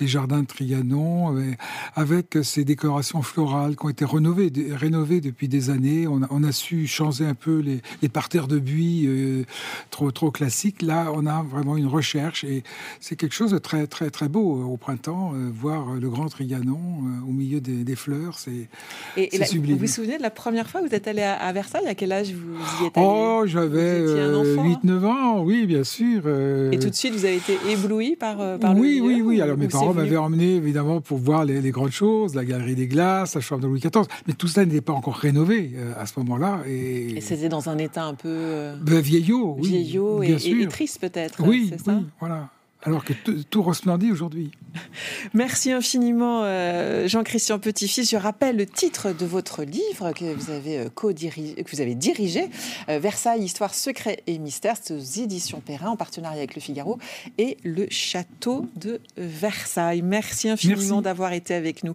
[0.00, 1.52] les jardins de Trianon, euh,
[1.94, 6.06] avec ces décorations florales qui ont été rénovées, rénovées depuis des années.
[6.08, 9.44] On a, su changer un peu les, parterres de buis euh,
[9.90, 10.82] trop, trop classiques.
[10.82, 12.64] Là, on a vraiment une recherche et
[12.98, 16.78] c'est quelque chose de très, très, très beau euh, au printemps, voir le grand Trianon
[17.28, 18.38] au milieu des, fleurs.
[18.38, 18.68] C'est
[19.46, 19.76] sublime.
[19.76, 21.86] Vous vous souvenez de la première fois que vous êtes allé à, Versailles?
[21.86, 23.06] À quel âge vous y êtes allé?
[23.08, 26.26] Oh, j'avais 8-9 ans, oui, bien sûr.
[26.72, 29.40] Et tout de suite, vous avez été ébloui par, par oui, le Oui, oui, oui.
[29.40, 33.34] Alors mes parents m'avait emmené évidemment pour voir les, grandes choses, la galerie des glaces,
[33.34, 34.06] la chambre de Louis XIV.
[34.26, 36.60] Mais tout ça n'était pas encore rénové euh, à ce moment-là.
[36.66, 41.00] Et, c'était dans un état un peu euh, ben, vieillot, oui, vieillot et, et, triste
[41.00, 41.42] peut-être.
[41.46, 42.50] Oui, oui, voilà
[42.82, 44.50] alors que tout resplendit aujourd'hui.
[45.34, 48.10] Merci infiniment, euh, Jean-Christian Petit-Fils.
[48.10, 52.48] Je rappelle le titre de votre livre que vous avez, euh, que vous avez dirigé,
[52.88, 56.98] euh, Versailles, Histoire, Secret et Mystère, aux éditions Perrin, en partenariat avec Le Figaro
[57.38, 60.02] et le Château de Versailles.
[60.02, 61.88] Merci infiniment d'avoir été avec nous.